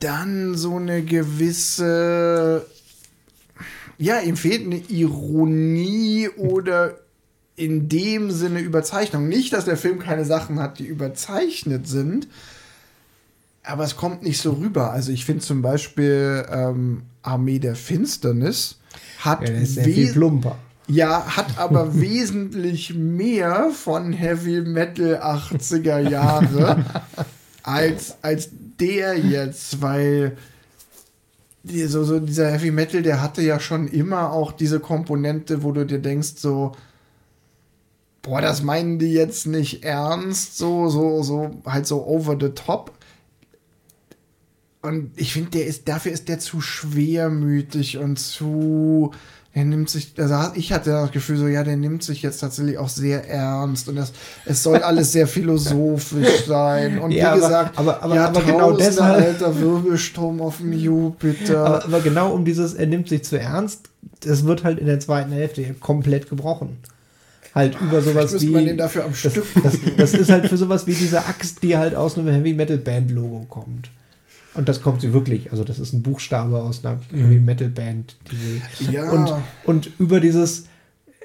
[0.00, 2.66] dann so eine gewisse,
[3.96, 6.98] ja, ihm fehlt eine Ironie oder
[7.56, 9.28] in dem Sinne Überzeichnung.
[9.28, 12.28] Nicht, dass der Film keine Sachen hat, die überzeichnet sind,
[13.62, 14.90] aber es kommt nicht so rüber.
[14.90, 18.78] Also ich finde zum Beispiel ähm, Armee der Finsternis
[19.24, 20.56] hat, ja, sehr viel plumper.
[20.88, 26.84] ja, hat aber wesentlich mehr von Heavy Metal 80er Jahre
[27.62, 30.36] als, als der jetzt, weil
[31.62, 35.72] die, so, so dieser Heavy Metal, der hatte ja schon immer auch diese Komponente, wo
[35.72, 36.72] du dir denkst, so,
[38.20, 42.92] boah, das meinen die jetzt nicht ernst, so, so, so, halt so over the top.
[44.84, 49.12] Und ich finde, der ist, dafür ist der zu schwermütig und zu.
[49.56, 52.76] Er nimmt sich, also ich hatte das Gefühl so, ja, der nimmt sich jetzt tatsächlich
[52.76, 54.12] auch sehr ernst und das,
[54.46, 56.98] es soll alles sehr philosophisch sein.
[56.98, 60.72] Und Ja, wie aber- gesagt, aber- aber- ja, aber genau deshalb- alter Wirbelsturm auf dem
[60.72, 61.64] Jupiter.
[61.64, 63.88] Aber, aber genau um dieses, er nimmt sich zu ernst,
[64.20, 66.76] das wird halt in der zweiten Hälfte komplett gebrochen.
[67.54, 68.52] Halt über sowas müsste wie.
[68.52, 71.62] man den dafür am das, Stück das, das ist halt für sowas wie diese Axt,
[71.62, 73.88] die halt aus einem Heavy Metal Band Logo kommt.
[74.54, 75.50] Und das kommt sie wirklich.
[75.50, 78.16] Also, das ist ein Buchstabe aus einer Heavy Metal Band.
[78.30, 79.10] Die Ja.
[79.10, 79.32] und,
[79.64, 80.66] und über dieses,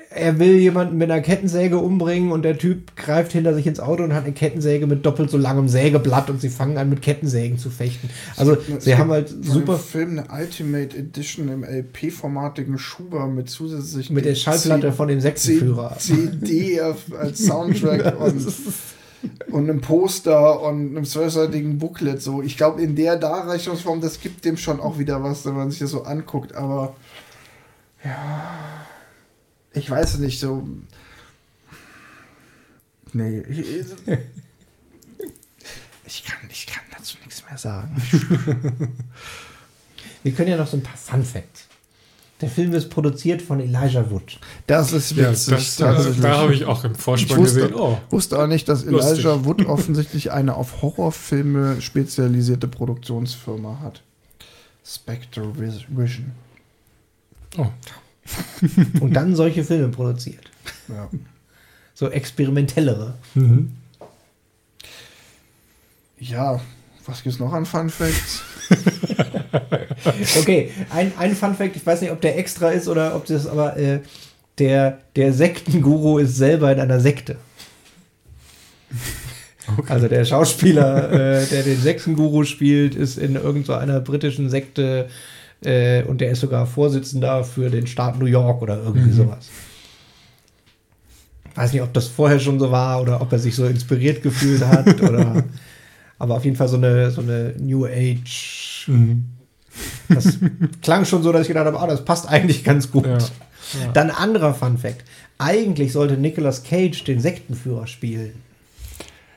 [0.09, 4.03] er will jemanden mit einer Kettensäge umbringen und der Typ greift hinter sich ins Auto
[4.03, 7.59] und hat eine Kettensäge mit doppelt so langem Sägeblatt und sie fangen an mit Kettensägen
[7.59, 8.09] zu fechten.
[8.36, 14.09] Also, Es sie haben halt super Film eine Ultimate Edition im LP-formatigen Schuber mit zusätzlich
[14.09, 15.95] mit der Schallplatte von dem Sektenführer.
[15.99, 18.41] CD als Soundtrack und,
[19.47, 22.22] und einem Poster und einem zwölfseitigen Booklet.
[22.22, 25.72] So, ich glaube, in der Darreichungsform, das gibt dem schon auch wieder was, wenn man
[25.72, 26.53] sich das so anguckt.
[26.55, 26.95] Aber
[28.03, 28.86] ja,
[29.74, 30.67] ich weiß nicht so.
[33.11, 33.59] Nee, ich,
[36.05, 37.95] ich, kann, ich kann dazu nichts mehr sagen.
[40.24, 41.68] Wir können ja noch so ein paar Fun Facts.
[42.41, 44.39] Der Film ist produziert von Elijah Wood.
[44.65, 45.53] Das ist Ja, witzig.
[45.55, 46.21] das, da, tatsächlich.
[46.21, 47.75] da habe ich auch im Ich Vorspann wusste, gesehen.
[47.75, 49.25] Oh, wusste auch nicht, dass Lustig.
[49.25, 54.01] Elijah Wood offensichtlich eine auf Horrorfilme spezialisierte Produktionsfirma hat.
[54.85, 56.31] Spectre Vis- Vision.
[57.57, 57.67] oh.
[59.01, 60.49] Und dann solche Filme produziert.
[60.87, 61.09] Ja.
[61.95, 63.15] So experimentellere.
[63.33, 63.71] Mhm.
[66.19, 66.61] ja,
[67.05, 68.41] was gibt's noch an Fun Facts?
[70.39, 73.47] Okay, ein, ein Fun Fact, ich weiß nicht, ob der extra ist oder ob das,
[73.47, 74.00] aber äh,
[74.58, 77.38] der, der Sektenguru ist selber in einer Sekte.
[79.88, 85.08] Also der Schauspieler, äh, der den Sektenguru spielt, ist in irgendeiner britischen Sekte
[85.64, 89.50] äh, und der ist sogar Vorsitzender für den Staat New York oder irgendwie sowas.
[91.56, 94.66] Weiß nicht, ob das vorher schon so war oder ob er sich so inspiriert gefühlt
[94.66, 95.43] hat oder
[96.20, 99.26] aber auf jeden Fall so eine, so eine New Age Mhm.
[100.09, 100.38] Das
[100.82, 103.05] klang schon so, dass ich gedacht habe, ah, das passt eigentlich ganz gut.
[103.05, 103.17] Ja.
[103.93, 105.03] Dann anderer Fun Fact.
[105.38, 108.34] Eigentlich sollte Nicolas Cage den Sektenführer spielen.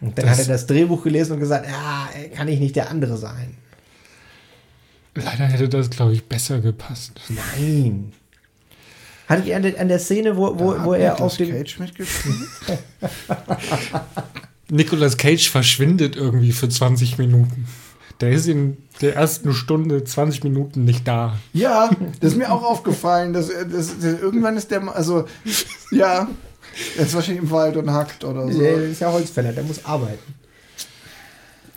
[0.01, 2.91] Und dann Das- hat er das Drehbuch gelesen und gesagt, ja, kann ich nicht der
[2.91, 3.57] andere sein.
[5.15, 7.21] Leider hätte das, glaube ich, besser gepasst.
[7.29, 8.13] Nein.
[9.29, 11.37] Hatte ich an der, an der Szene, wo, wo, Da wo hat er Nicolas auf
[11.37, 11.51] dem.
[11.51, 12.37] Cage mitgespielt.
[14.71, 17.67] Nicolas Cage verschwindet irgendwie für 20 Minuten.
[18.23, 21.37] Der ist in der ersten Stunde 20 Minuten nicht da.
[21.53, 23.33] ja, das ist mir auch aufgefallen.
[23.35, 25.27] Dass, er- das, das, irgendwann ist der, mal- also,
[25.91, 26.29] ja,
[26.97, 28.59] er ist wahrscheinlich im Wald und hackt oder so.
[28.61, 30.35] Der ist ja Holzfäller, der muss arbeiten.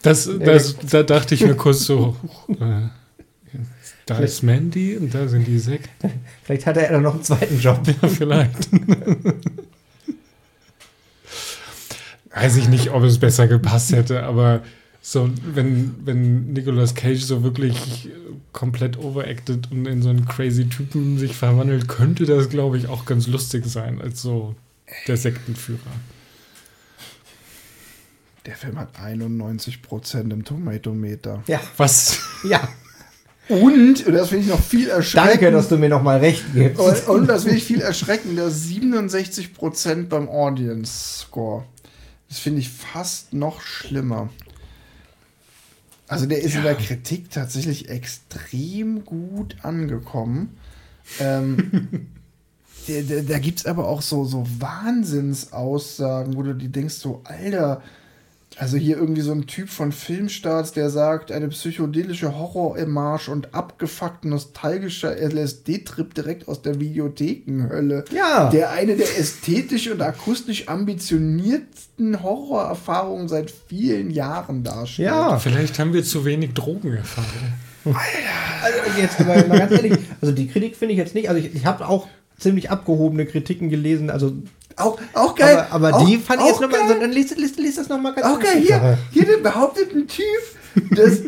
[0.03, 2.15] Das, das, da dachte ich mir kurz so,
[2.47, 2.53] äh,
[4.05, 6.11] da ist Mandy und da sind die Sekten.
[6.43, 7.79] Vielleicht hat er dann noch einen zweiten Job.
[8.01, 8.69] Ja, vielleicht.
[12.35, 14.61] Weiß ich nicht, ob es besser gepasst hätte, aber
[15.07, 18.09] So, wenn, wenn Nicolas Cage so wirklich
[18.53, 23.05] komplett overacted und in so einen crazy Typen sich verwandelt, könnte das, glaube ich, auch
[23.05, 24.55] ganz lustig sein, als so
[25.07, 25.77] der Sektenführer.
[28.47, 31.43] Der Film hat 91% im Tomatometer.
[31.45, 32.17] Ja, Was?
[32.43, 32.67] ja.
[33.47, 35.33] Und, und das finde ich noch viel erschreckender.
[35.33, 36.79] Danke, dass du mir noch mal recht gibst.
[36.81, 41.63] Und, und das finde ich viel erschreckender, 67% beim Audience Score.
[42.27, 44.31] Das finde ich fast noch schlimmer.
[46.07, 50.57] Also der ist in der Kritik tatsächlich extrem gut angekommen.
[51.19, 52.07] Ähm,
[52.87, 57.21] der, der, da gibt es aber auch so, so Wahnsinnsaussagen, wo du dir denkst, so,
[57.23, 57.81] Alter,
[58.57, 64.23] also hier irgendwie so ein Typ von Filmstarts, der sagt, eine psychedelische Horror-Emarsch und abgefuckt
[64.25, 68.05] nostalgischer LSD-Trip direkt aus der Videothekenhölle.
[68.13, 68.49] Ja.
[68.49, 75.07] Der eine der ästhetisch und akustisch ambitionierten Horrorerfahrungen seit vielen Jahren darstellt.
[75.07, 75.37] Ja.
[75.37, 77.53] Vielleicht haben wir zu wenig Drogenerfahrung.
[77.83, 81.53] Also jetzt mal, mal ganz ehrlich, also die Kritik finde ich jetzt nicht, also ich,
[81.53, 84.33] ich habe auch ziemlich abgehobene Kritiken gelesen, also
[84.77, 85.67] Auch, auch geil.
[85.69, 88.13] aber, aber auch, die fand ich jetzt nochmal, also dann liest, liest, liest das nochmal
[88.13, 90.25] ganz Auch geil, hier, hier den behaupteten Typ,
[90.91, 91.21] dass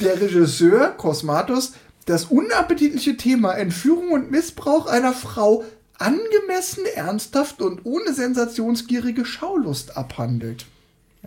[0.00, 1.72] der Regisseur Cosmatos
[2.06, 5.64] das unappetitliche Thema Entführung und Missbrauch einer Frau
[5.98, 10.66] angemessen, ernsthaft und ohne sensationsgierige Schaulust abhandelt.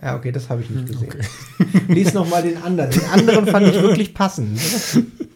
[0.02, 1.14] Ja, okay, das habe ich nicht gesehen.
[1.88, 2.90] Lies nochmal den anderen.
[2.90, 4.58] Den anderen fand ich wirklich passend.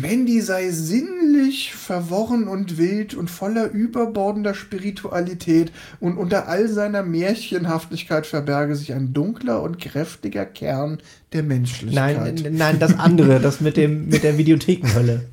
[0.00, 8.26] Mandy sei sinnlich, verworren und wild und voller überbordender Spiritualität und unter all seiner Märchenhaftigkeit
[8.26, 10.98] verberge sich ein dunkler und kräftiger Kern
[11.32, 12.42] der Menschlichkeit.
[12.42, 15.26] Nein, nein, das andere, das mit dem mit der Videothekenhölle.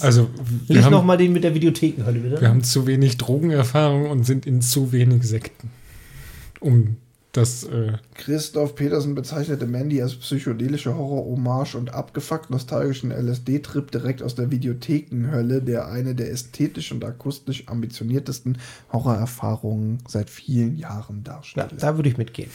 [0.00, 0.30] Also,
[0.66, 2.40] wir Lies haben, nochmal den mit der Videothekenhölle, bitte.
[2.40, 5.70] wir haben zu wenig Drogenerfahrung und sind in zu wenig Sekten.
[6.60, 6.96] Um
[7.32, 14.34] das, äh, Christoph Petersen bezeichnete Mandy als psychedelische Horror-Hommage und abgefuckt nostalgischen LSD-Trip direkt aus
[14.34, 18.58] der Videothekenhölle, der eine der ästhetisch und akustisch ambitioniertesten
[18.92, 21.72] Horrorerfahrungen seit vielen Jahren Ja, darstellt.
[21.78, 22.50] da würde ich mitgehen.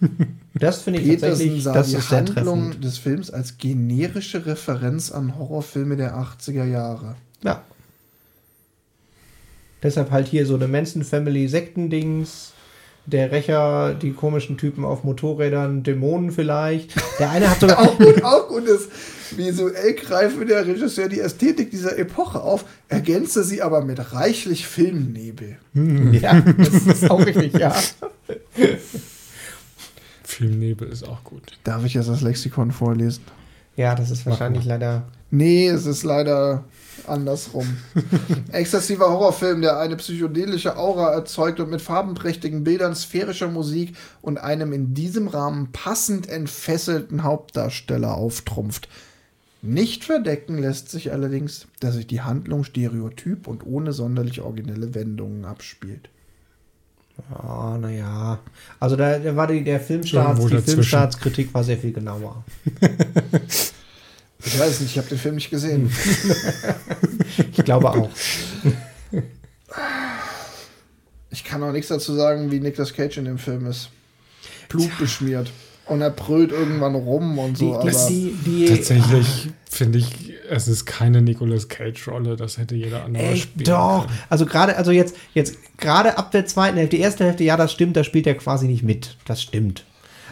[0.54, 5.10] Das finde ich Petersen tatsächlich, sah das die ist Handlung des Films als generische Referenz
[5.12, 7.14] an Horrorfilme der 80er Jahre.
[7.42, 7.62] Ja.
[9.82, 12.52] Deshalb halt hier so eine Manson Family Sektendings,
[13.10, 16.94] der Rächer, die komischen Typen auf Motorrädern, Dämonen vielleicht.
[17.18, 18.90] Der eine hat sogar Auch gut, auch gut ist.
[19.36, 25.56] Visuell greife der Regisseur die Ästhetik dieser Epoche auf, ergänze sie aber mit reichlich Filmnebel.
[26.12, 27.74] Ja, das ist auch richtig, ja.
[30.24, 31.42] Filmnebel ist auch gut.
[31.64, 33.24] Darf ich jetzt das Lexikon vorlesen?
[33.76, 35.08] Ja, das ist wahrscheinlich leider.
[35.30, 36.64] Nee, es ist leider
[37.06, 37.76] andersrum.
[38.52, 44.72] Exzessiver Horrorfilm, der eine psychedelische Aura erzeugt und mit farbenprächtigen Bildern, sphärischer Musik und einem
[44.72, 48.88] in diesem Rahmen passend entfesselten Hauptdarsteller auftrumpft.
[49.60, 55.44] Nicht verdecken lässt sich allerdings, dass sich die Handlung stereotyp und ohne sonderlich originelle Wendungen
[55.44, 56.08] abspielt.
[57.32, 58.38] Oh, naja.
[58.78, 60.64] Also da, da war die, der Filmstarts, die dazwischen.
[60.64, 62.44] Filmstartskritik war sehr viel genauer.
[64.44, 65.90] Ich weiß nicht, ich habe den Film nicht gesehen.
[67.52, 68.08] Ich glaube auch.
[71.30, 73.90] Ich kann auch nichts dazu sagen, wie Nicolas Cage in dem Film ist.
[74.68, 75.50] Blutbeschmiert.
[75.86, 77.90] Und er brüllt irgendwann rum und Die, so, aber.
[77.90, 83.36] die, die, Tatsächlich finde ich, es ist keine Nicolas Cage-Rolle, das hätte jeder andere Ey,
[83.38, 84.06] spielen doch.
[84.06, 84.18] können.
[84.28, 87.72] Also gerade, also jetzt, jetzt gerade ab der zweiten Hälfte, die erste Hälfte, ja, das
[87.72, 89.16] stimmt, da spielt er quasi nicht mit.
[89.26, 89.84] Das stimmt.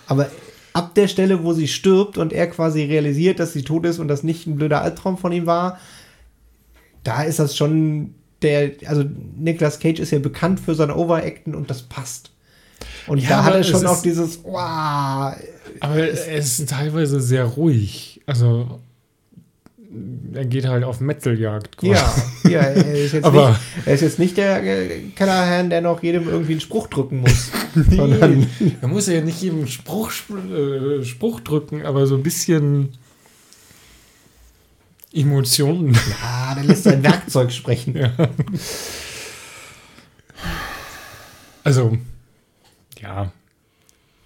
[0.06, 0.30] Aber
[0.76, 4.08] ab der Stelle, wo sie stirbt und er quasi realisiert, dass sie tot ist und
[4.08, 5.80] das nicht ein blöder Albtraum von ihm war,
[7.02, 9.02] da ist das schon der, also
[9.38, 12.30] Nicolas Cage ist ja bekannt für sein Overacten und das passt.
[13.06, 15.34] Und Ja, da hat er schon es auch dieses, wow,
[15.80, 18.20] Aber er ist teilweise sehr ruhig.
[18.26, 18.80] Also,
[20.34, 21.76] er geht halt auf Metzeljagd.
[21.78, 21.92] quasi.
[22.44, 25.80] ja, ja, er ist jetzt, Aber- nicht, er ist jetzt nicht der äh, Callahan, der
[25.80, 27.50] noch jedem irgendwie einen Spruch drücken muss.
[27.74, 28.46] sondern,
[28.80, 32.90] er muss ja nicht jedem Spruch, äh, Spruch drücken, aber so ein bisschen
[35.12, 35.96] Emotionen.
[36.22, 37.94] Ah, der lässt sein Werkzeug sprechen.
[41.64, 41.96] Also,
[43.00, 43.32] ja,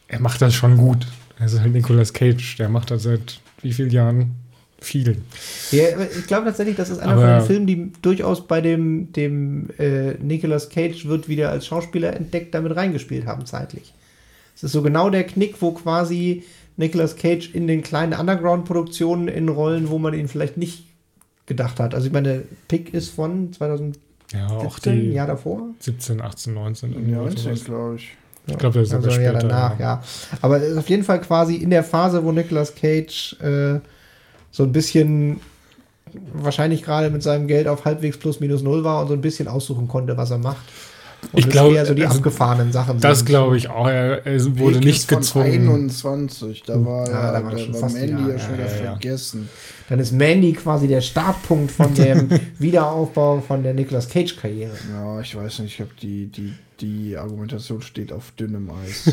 [0.09, 1.07] er macht das schon gut.
[1.39, 4.35] Er ist halt Nicolas Cage, der macht das seit wie vielen Jahren?
[4.81, 5.19] Viel.
[5.73, 8.61] Ja, aber ich glaube tatsächlich, das ist einer Aber- von den Filmen, die durchaus bei
[8.61, 13.93] dem, dem äh, Nicolas Cage wird wieder als Schauspieler entdeckt, damit reingespielt haben zeitlich.
[14.57, 16.45] Es ist so genau der Knick, wo quasi
[16.77, 20.85] Nicolas Cage in den kleinen Underground-Produktionen in Rollen, wo man ihn vielleicht nicht
[21.47, 21.95] gedacht hat.
[21.95, 24.01] Also ich meine, Pick ist von 2017,
[24.33, 25.69] Ja, auch die Jahr davor.
[25.81, 26.93] 17, 18, 19.
[26.93, 27.65] irgendwie 19, sowas.
[27.65, 28.09] glaube ich.
[28.47, 29.49] Ich glaube, das ist aber also, ja, später.
[29.49, 30.03] danach, ja.
[30.41, 33.81] Aber es ist auf jeden Fall quasi in der Phase, wo Nicolas Cage äh,
[34.51, 35.41] so ein bisschen
[36.33, 39.49] wahrscheinlich gerade mit seinem Geld auf halbwegs plus minus null war und so ein bisschen
[39.49, 40.65] aussuchen konnte, was er macht.
[41.33, 43.87] Und Ich es glaube, eher so die also, abgefahrenen Sachen Das glaube ich auch.
[43.87, 45.69] Er, er wurde Weg nicht ist von gezwungen.
[45.69, 48.51] 21, da war, Ja, ja, da da war war, schon fast Mandy wieder, ja schon
[48.53, 48.91] ja, wieder ja, ja.
[48.93, 49.49] vergessen.
[49.89, 52.29] Dann ist Mandy quasi der Startpunkt von dem
[52.59, 54.73] Wiederaufbau von der Nicolas Cage-Karriere.
[54.93, 59.13] Ja, ich weiß nicht, ich habe die, die, die Argumentation steht auf dünnem Eis.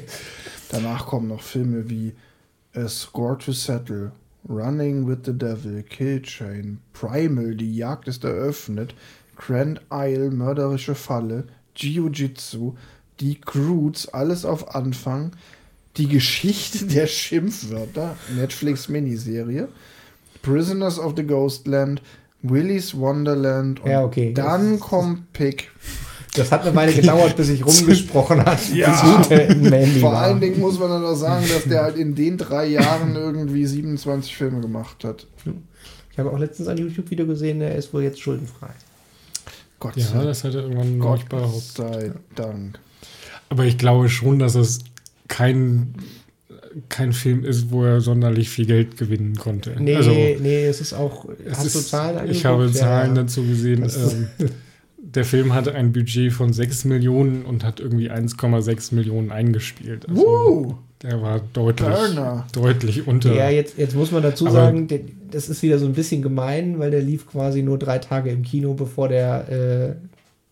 [0.70, 2.14] Danach kommen noch Filme wie
[2.74, 4.12] A Score to Settle,
[4.46, 8.94] Running with the Devil, Kill Chain, Primal, Die Jagd ist eröffnet,
[9.36, 11.44] Grand Isle, Mörderische Falle,
[11.76, 12.74] Jiu-Jitsu,
[13.20, 15.32] Die Croods, alles auf Anfang,
[15.96, 19.68] Die Geschichte der Schimpfwörter, Netflix Miniserie,
[20.42, 22.00] Prisoners of the Ghostland,
[22.42, 24.32] Willy's Wonderland und Ja, okay.
[24.32, 25.70] dann kommt Pick.
[26.38, 28.92] Das hat eine Weile gedauert, bis ich rumgesprochen hat, Ja.
[28.94, 30.18] Vor war.
[30.22, 33.66] allen Dingen muss man dann auch sagen, dass der halt in den drei Jahren irgendwie
[33.66, 35.26] 27 Filme gemacht hat.
[36.12, 38.70] Ich habe auch letztens ein YouTube-Video gesehen, der ist wohl jetzt schuldenfrei.
[39.80, 41.62] Gott Ja, sei, das hat er irgendwann Gott behauptet.
[41.76, 42.78] sei Dank.
[43.48, 44.80] Aber ich glaube schon, dass es
[45.28, 45.94] kein,
[46.88, 49.76] kein Film ist, wo er sonderlich viel Geld gewinnen konnte.
[49.78, 51.26] Nee, Also, nee, es ist auch.
[51.46, 52.44] es hast ist, du Zahlen Ich angeguckt?
[52.44, 53.22] habe Ja, Zahlen ja.
[53.22, 53.82] dazu gesehen.
[53.82, 54.28] Das ist- Ähm,
[55.14, 60.08] der Film hatte ein Budget von 6 Millionen und hat irgendwie 1,6 Millionen eingespielt.
[60.08, 60.74] Also Woo!
[61.02, 61.88] der war deutlich,
[62.52, 63.34] deutlich unter.
[63.34, 65.00] Ja, jetzt, jetzt muss man dazu Aber- sagen, der,
[65.30, 68.42] das ist wieder so ein bisschen gemein, weil der lief quasi nur drei Tage im
[68.42, 69.94] Kino, bevor der äh,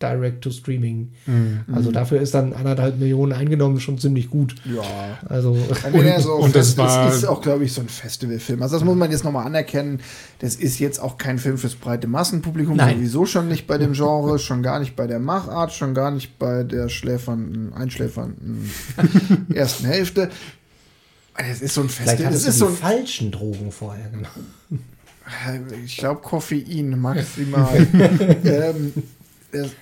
[0.02, 1.10] Direct-to-Streaming.
[1.26, 1.60] Mhm.
[1.72, 4.54] Also dafür ist dann anderthalb Millionen eingenommen schon ziemlich gut.
[4.64, 4.82] Ja.
[5.28, 5.52] Also
[5.84, 8.62] Und, wenn er so und das war- ist auch, glaube ich, so ein Festivalfilm.
[8.62, 10.00] Also das muss man jetzt nochmal anerkennen.
[10.40, 12.76] Das ist jetzt auch kein Film fürs breite Massenpublikum.
[12.76, 12.96] Nein.
[12.96, 16.38] Sowieso schon nicht bei dem Genre, schon gar nicht bei der Machart, schon gar nicht
[16.38, 18.70] bei der schläfernden, einschläfernden
[19.54, 20.28] ersten Hälfte.
[21.38, 22.32] Es ist so ein vielleicht Festival.
[22.34, 24.52] Es es ist so so ein falschen Drogen vorher genommen.
[25.84, 27.86] Ich glaube Koffein maximal.
[28.44, 28.92] ähm,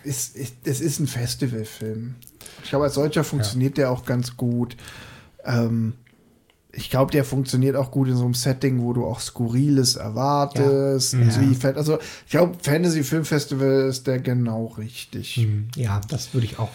[0.05, 2.15] es, ist, es ist ein Festivalfilm.
[2.63, 4.77] Ich glaube, als solcher funktioniert der auch ganz gut.
[5.45, 5.95] Ähm,
[6.73, 11.13] ich glaube, der funktioniert auch gut in so einem Setting, wo du auch Skurriles erwartest.
[11.15, 11.21] Ja.
[11.21, 11.71] Also, Ja.
[11.75, 15.37] also ich glaube, Fantasy Film Festival ist der genau richtig.
[15.37, 15.69] Mhm.
[15.77, 16.71] Ja, das würde ich auch.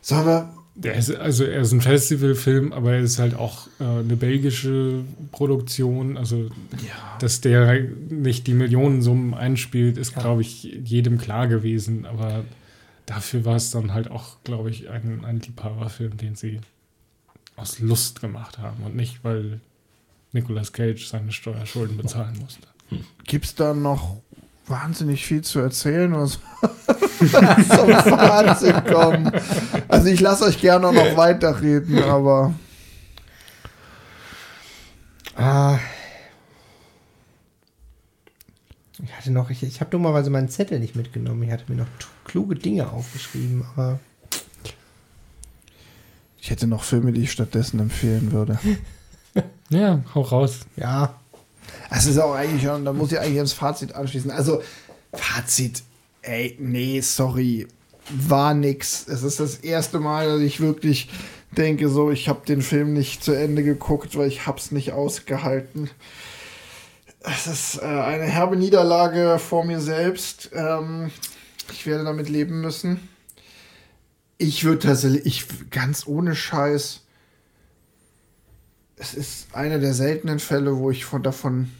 [0.00, 3.84] So, aber Der ist, also er ist ein Festivalfilm, aber er ist halt auch äh,
[3.84, 6.16] eine belgische Produktion.
[6.16, 6.46] Also
[6.84, 7.16] ja.
[7.20, 10.22] dass der nicht die Millionensummen einspielt, ist, Ja.
[10.22, 12.06] glaube ich, jedem klar gewesen.
[12.06, 12.44] Aber
[13.06, 16.60] dafür war es dann halt auch, glaube ich, ein, ein Liebhaberfilm, den sie
[17.56, 19.60] aus Lust gemacht haben und nicht, weil
[20.32, 22.66] Nicolas Cage seine Steuerschulden bezahlen musste.
[23.24, 24.16] Gibt es da noch
[24.66, 26.38] wahnsinnig viel zu erzählen oder so?
[27.18, 29.30] Zum Fazit kommen.
[30.04, 32.52] Also ich lasse euch gerne noch weiterreden, aber
[35.34, 35.78] Ah.
[39.02, 41.42] Ich hatte noch, ich, ich habe dummerweise meinen Zettel nicht mitgenommen.
[41.44, 41.86] Ich hatte mir noch
[42.24, 43.98] kluge Dinge aufgeschrieben, aber
[46.38, 48.58] ich hätte noch Filme, die ich stattdessen empfehlen würde.
[49.70, 50.60] Ja, hau raus.
[50.76, 51.14] ja,
[51.90, 54.30] Es ist auch eigentlich schon, da muss ich eigentlich ins Fazit anschließen.
[54.30, 54.62] Also,
[55.14, 55.82] Fazit,
[56.20, 57.66] ey, nee, sorry,
[58.10, 59.06] war nix.
[59.08, 61.08] Es ist das erste Mal, dass ich wirklich
[61.56, 65.90] denke, so, ich habe den Film nicht zu Ende geguckt, weil ich hab's nicht ausgehalten.
[67.20, 70.50] Es ist äh, eine herbe Niederlage vor mir selbst.
[70.52, 71.10] Ähm,
[71.72, 73.08] ich werde damit leben müssen.
[74.36, 77.00] Ich würde tatsächlich, ich ganz ohne Scheiß.
[78.96, 81.70] Es ist einer der seltenen Fälle, wo ich von davon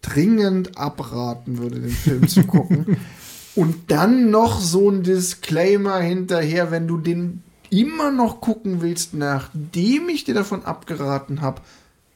[0.00, 2.96] dringend abraten würde, den Film zu gucken.
[3.56, 10.08] Und dann noch so ein Disclaimer hinterher, wenn du den immer noch gucken willst, nachdem
[10.10, 11.62] ich dir davon abgeraten habe,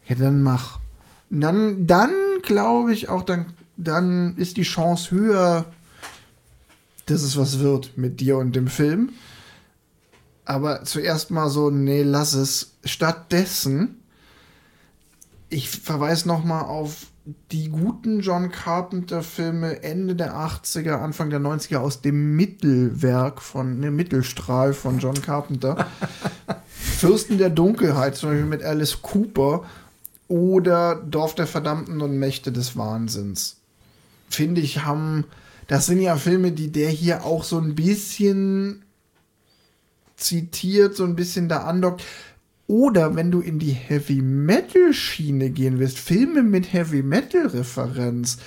[0.07, 0.79] ja, dann mach.
[1.31, 2.11] Dann, dann
[2.43, 5.65] glaube ich auch, dann, dann ist die Chance höher,
[7.07, 9.11] dass es was wird mit dir und dem Film.
[10.45, 12.75] Aber zuerst mal so, nee, lass es.
[12.85, 14.03] Stattdessen,
[15.49, 17.07] ich verweise noch mal auf
[17.51, 23.91] die guten John Carpenter-Filme Ende der 80er, Anfang der 90er aus dem Mittelwerk von, ne,
[23.91, 25.87] Mittelstrahl von John Carpenter.
[26.69, 29.65] Fürsten der Dunkelheit, zum Beispiel mit Alice Cooper
[30.29, 33.57] oder Dorf der Verdammten und Mächte des Wahnsinns.
[34.29, 35.25] Finde ich, haben,
[35.67, 38.83] das sind ja Filme, die der hier auch so ein bisschen
[40.17, 42.05] zitiert, so ein bisschen da andockt.
[42.71, 48.39] Oder wenn du in die Heavy Metal Schiene gehen willst, Filme mit Heavy Metal Referenz,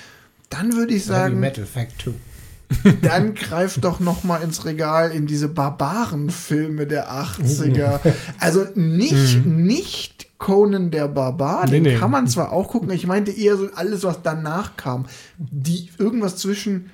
[0.50, 2.94] dann würde ich Heavy sagen, Metal Fact 2.
[3.02, 8.00] dann greif doch noch mal ins Regal in diese Barbarenfilme der 80er.
[8.40, 11.98] Also nicht, nicht Conan der Barbar, den Nee, nee.
[11.98, 15.06] kann man zwar auch gucken, ich meinte eher so alles, was danach kam.
[15.38, 16.92] Die, irgendwas zwischen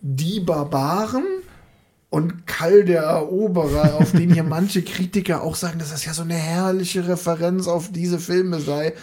[0.00, 1.22] die Barbaren
[2.10, 6.22] und Kall der Eroberer, auf den hier manche Kritiker auch sagen, dass das ja so
[6.22, 8.94] eine herrliche Referenz auf diese Filme sei.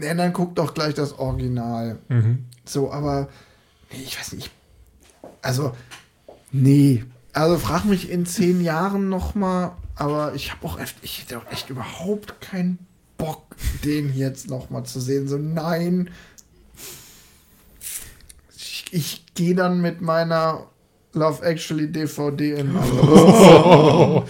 [0.00, 1.98] Ja, dann guckt doch gleich das Original.
[2.08, 2.46] Mhm.
[2.64, 3.28] So, aber
[3.92, 4.50] nee, ich weiß nicht.
[5.42, 5.72] Also,
[6.50, 7.04] nee.
[7.34, 11.38] Also frag mich in zehn Jahren noch mal, aber ich habe auch echt, ich hätte
[11.38, 12.78] auch echt überhaupt keinen
[13.18, 15.28] Bock, den jetzt noch mal zu sehen.
[15.28, 16.10] So, nein.
[18.56, 20.66] Ich, ich gehe dann mit meiner
[21.14, 22.74] Love Actually DVD in.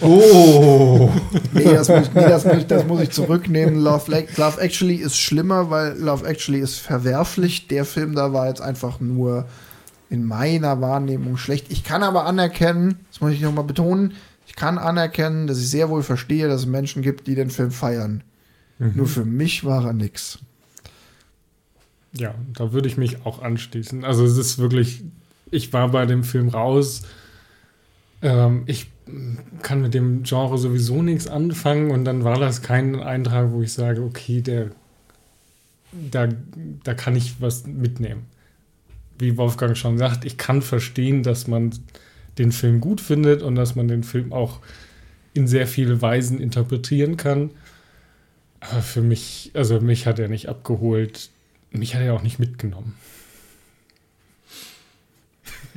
[0.01, 1.09] Oh.
[1.53, 3.75] Nee, das muss, ich, nee das, muss ich, das muss ich zurücknehmen.
[3.81, 7.67] Love, Like- Love Actually ist schlimmer, weil Love Actually ist verwerflich.
[7.67, 9.45] Der Film da war jetzt einfach nur
[10.09, 11.71] in meiner Wahrnehmung schlecht.
[11.71, 14.13] Ich kann aber anerkennen, das muss ich nochmal betonen,
[14.45, 17.71] ich kann anerkennen, dass ich sehr wohl verstehe, dass es Menschen gibt, die den Film
[17.71, 18.23] feiern.
[18.77, 20.39] Nur für mich war er nix.
[22.15, 24.03] Ja, da würde ich mich auch anschließen.
[24.03, 25.03] Also es ist wirklich,
[25.53, 27.03] ich war bei dem Film raus.
[28.21, 28.91] Ähm, ich
[29.61, 33.73] kann mit dem Genre sowieso nichts anfangen und dann war das kein Eintrag, wo ich
[33.73, 34.71] sage, okay, der,
[35.91, 36.29] da,
[36.83, 38.25] da kann ich was mitnehmen.
[39.19, 41.71] Wie Wolfgang schon sagt, ich kann verstehen, dass man
[42.37, 44.59] den Film gut findet und dass man den Film auch
[45.33, 47.51] in sehr viele Weisen interpretieren kann.
[48.59, 51.29] Aber für mich, also mich hat er nicht abgeholt.
[51.71, 52.95] Mich hat er auch nicht mitgenommen.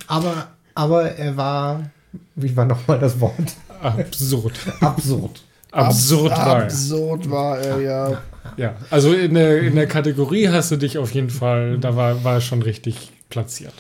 [0.07, 1.91] Aber, aber er war,
[2.35, 3.55] wie war nochmal das Wort?
[3.81, 4.55] Absurd.
[4.81, 5.43] Absurd.
[5.73, 6.63] Absurd Abs- war er.
[6.65, 8.23] Absurd war er, ja.
[8.57, 12.23] Ja, also in der, in der Kategorie hast du dich auf jeden Fall, da war,
[12.25, 13.75] war er schon richtig platziert.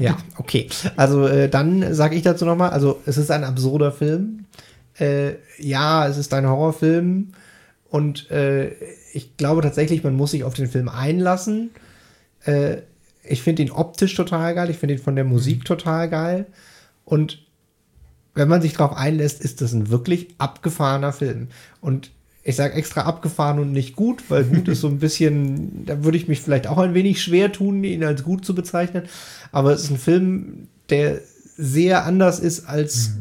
[0.00, 0.68] Ja, okay.
[0.96, 4.46] Also äh, dann sage ich dazu nochmal, also es ist ein absurder Film.
[4.98, 7.28] Äh, ja, es ist ein Horrorfilm.
[7.88, 8.72] Und äh,
[9.12, 11.70] ich glaube tatsächlich, man muss sich auf den Film einlassen.
[13.26, 14.70] Ich finde ihn optisch total geil.
[14.70, 16.46] Ich finde ihn von der Musik total geil.
[17.04, 17.44] Und
[18.34, 21.48] wenn man sich darauf einlässt, ist das ein wirklich abgefahrener Film.
[21.80, 22.10] Und
[22.42, 26.18] ich sage extra abgefahren und nicht gut, weil gut ist so ein bisschen, da würde
[26.18, 29.04] ich mich vielleicht auch ein wenig schwer tun, ihn als gut zu bezeichnen.
[29.50, 31.20] Aber es ist ein Film, der
[31.56, 33.12] sehr anders ist als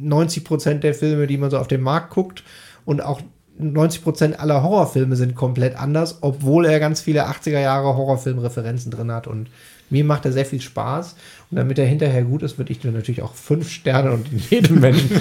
[0.00, 2.44] 90 Prozent der Filme, die man so auf dem Markt guckt.
[2.84, 3.20] Und auch
[3.62, 9.12] 90 Prozent aller Horrorfilme sind komplett anders, obwohl er ganz viele 80er Jahre Horrorfilmreferenzen drin
[9.12, 9.26] hat.
[9.26, 9.48] Und
[9.90, 11.14] mir macht er sehr viel Spaß.
[11.50, 14.80] Und damit er hinterher gut ist, würde ich dir natürlich auch fünf Sterne und jedem
[14.80, 15.20] Menschen.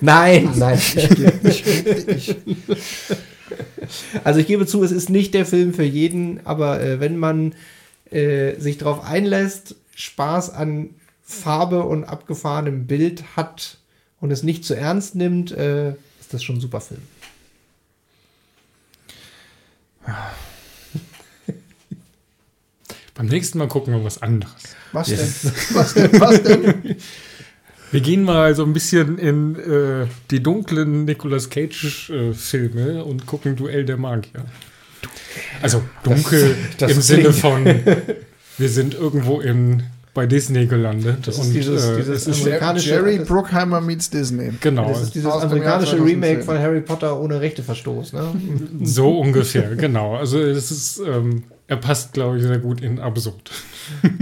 [0.00, 0.78] nein, nein.
[4.24, 7.54] Also ich gebe zu, es ist nicht der Film für jeden, aber äh, wenn man
[8.10, 10.90] äh, sich darauf einlässt, Spaß an
[11.22, 13.78] Farbe und abgefahrenem Bild hat
[14.20, 17.02] und es nicht zu ernst nimmt, äh, ist das schon ein super Film.
[23.16, 24.54] Beim nächsten Mal gucken wir was anderes.
[24.92, 25.52] Was denn?
[25.74, 26.20] Was denn?
[26.20, 26.96] Was denn?
[27.92, 33.84] Wir gehen mal so ein bisschen in äh, die dunklen Nicolas Cage-Filme und gucken Duell
[33.84, 34.44] der Magier.
[35.62, 37.64] Also dunkel Das- das im Sinne von,
[38.58, 39.84] wir sind irgendwo in,
[40.16, 41.26] bei Disney gelandet.
[41.28, 44.50] Das ist dieses- äh, dieses es ist, Amerikanische- Jerry Bruckheimer meets Disney.
[44.60, 46.22] genau, Das ist dieses Aus amerikanische 2010.
[46.24, 48.14] Remake von Harry Potter ohne Rechteverstoß.
[48.14, 48.24] Ne?
[48.82, 50.16] so ungefähr, genau.
[50.16, 53.50] Also es ist, ähm, er passt, glaube ich, sehr gut in absurd.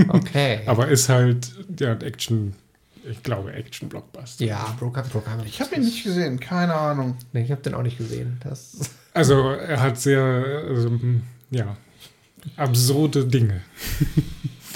[0.08, 0.60] Okay.
[0.66, 2.54] Aber ist halt, ja, ein Action,
[3.10, 4.44] ich glaube, Action-Blockbuster.
[4.44, 5.08] ja, Brookheimer.
[5.08, 5.44] Brookheimer.
[5.46, 7.16] Ich habe ihn nicht gesehen, keine Ahnung.
[7.32, 8.38] Nee, ich habe den auch nicht gesehen.
[8.42, 8.72] Das
[9.14, 11.76] Also er hat sehr, ähm, ja,
[12.56, 13.60] absurde Dinge.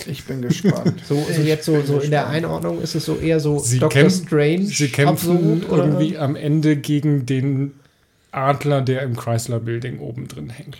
[0.06, 1.02] Ich bin gespannt.
[1.08, 2.28] so, so Ich jetzt so, so in der.
[2.28, 4.66] Einordnung ist es so eher so Sie Doctor kämpfen- Strange.
[4.66, 5.84] Sie kämpfen oder?
[5.84, 7.72] irgendwie am Ende gegen den
[8.30, 10.76] Adler, der im Chrysler Building oben drin hängt.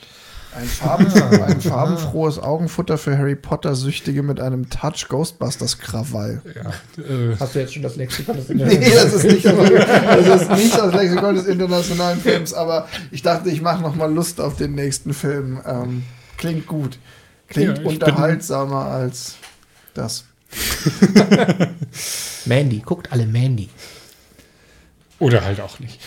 [0.56, 1.06] Ein, Farben,
[1.42, 6.40] ein farbenfrohes Augenfutter für Harry Potter-Süchtige mit einem Touch Ghostbusters-Krawall.
[6.54, 6.70] Ja,
[7.02, 8.36] äh, Hast du jetzt schon das Lexikon?
[8.36, 12.88] Das Nee, das ist nicht das, das, ist nicht das Lexikon des internationalen Films, aber
[13.10, 15.60] ich dachte, ich mache noch mal Lust auf den nächsten Film.
[15.66, 16.04] Ähm,
[16.38, 16.98] klingt gut.
[17.48, 19.36] Klingt Ja, unterhaltsamer als
[19.94, 20.24] das.
[22.46, 23.68] Mandy, guckt alle Mandy.
[25.18, 26.00] oder halt auch nicht.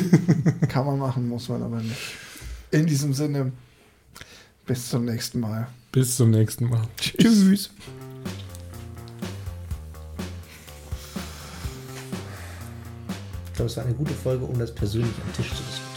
[0.68, 1.96] Kann man machen, muss man aber nicht.
[2.70, 3.52] In diesem Sinne,
[4.66, 5.68] bis zum nächsten Mal.
[5.92, 6.82] Bis zum nächsten Mal.
[6.98, 7.70] Tschüss.
[13.46, 15.87] Ich glaube, es war eine gute Folge, um das persönlich am Tisch zu diskutieren.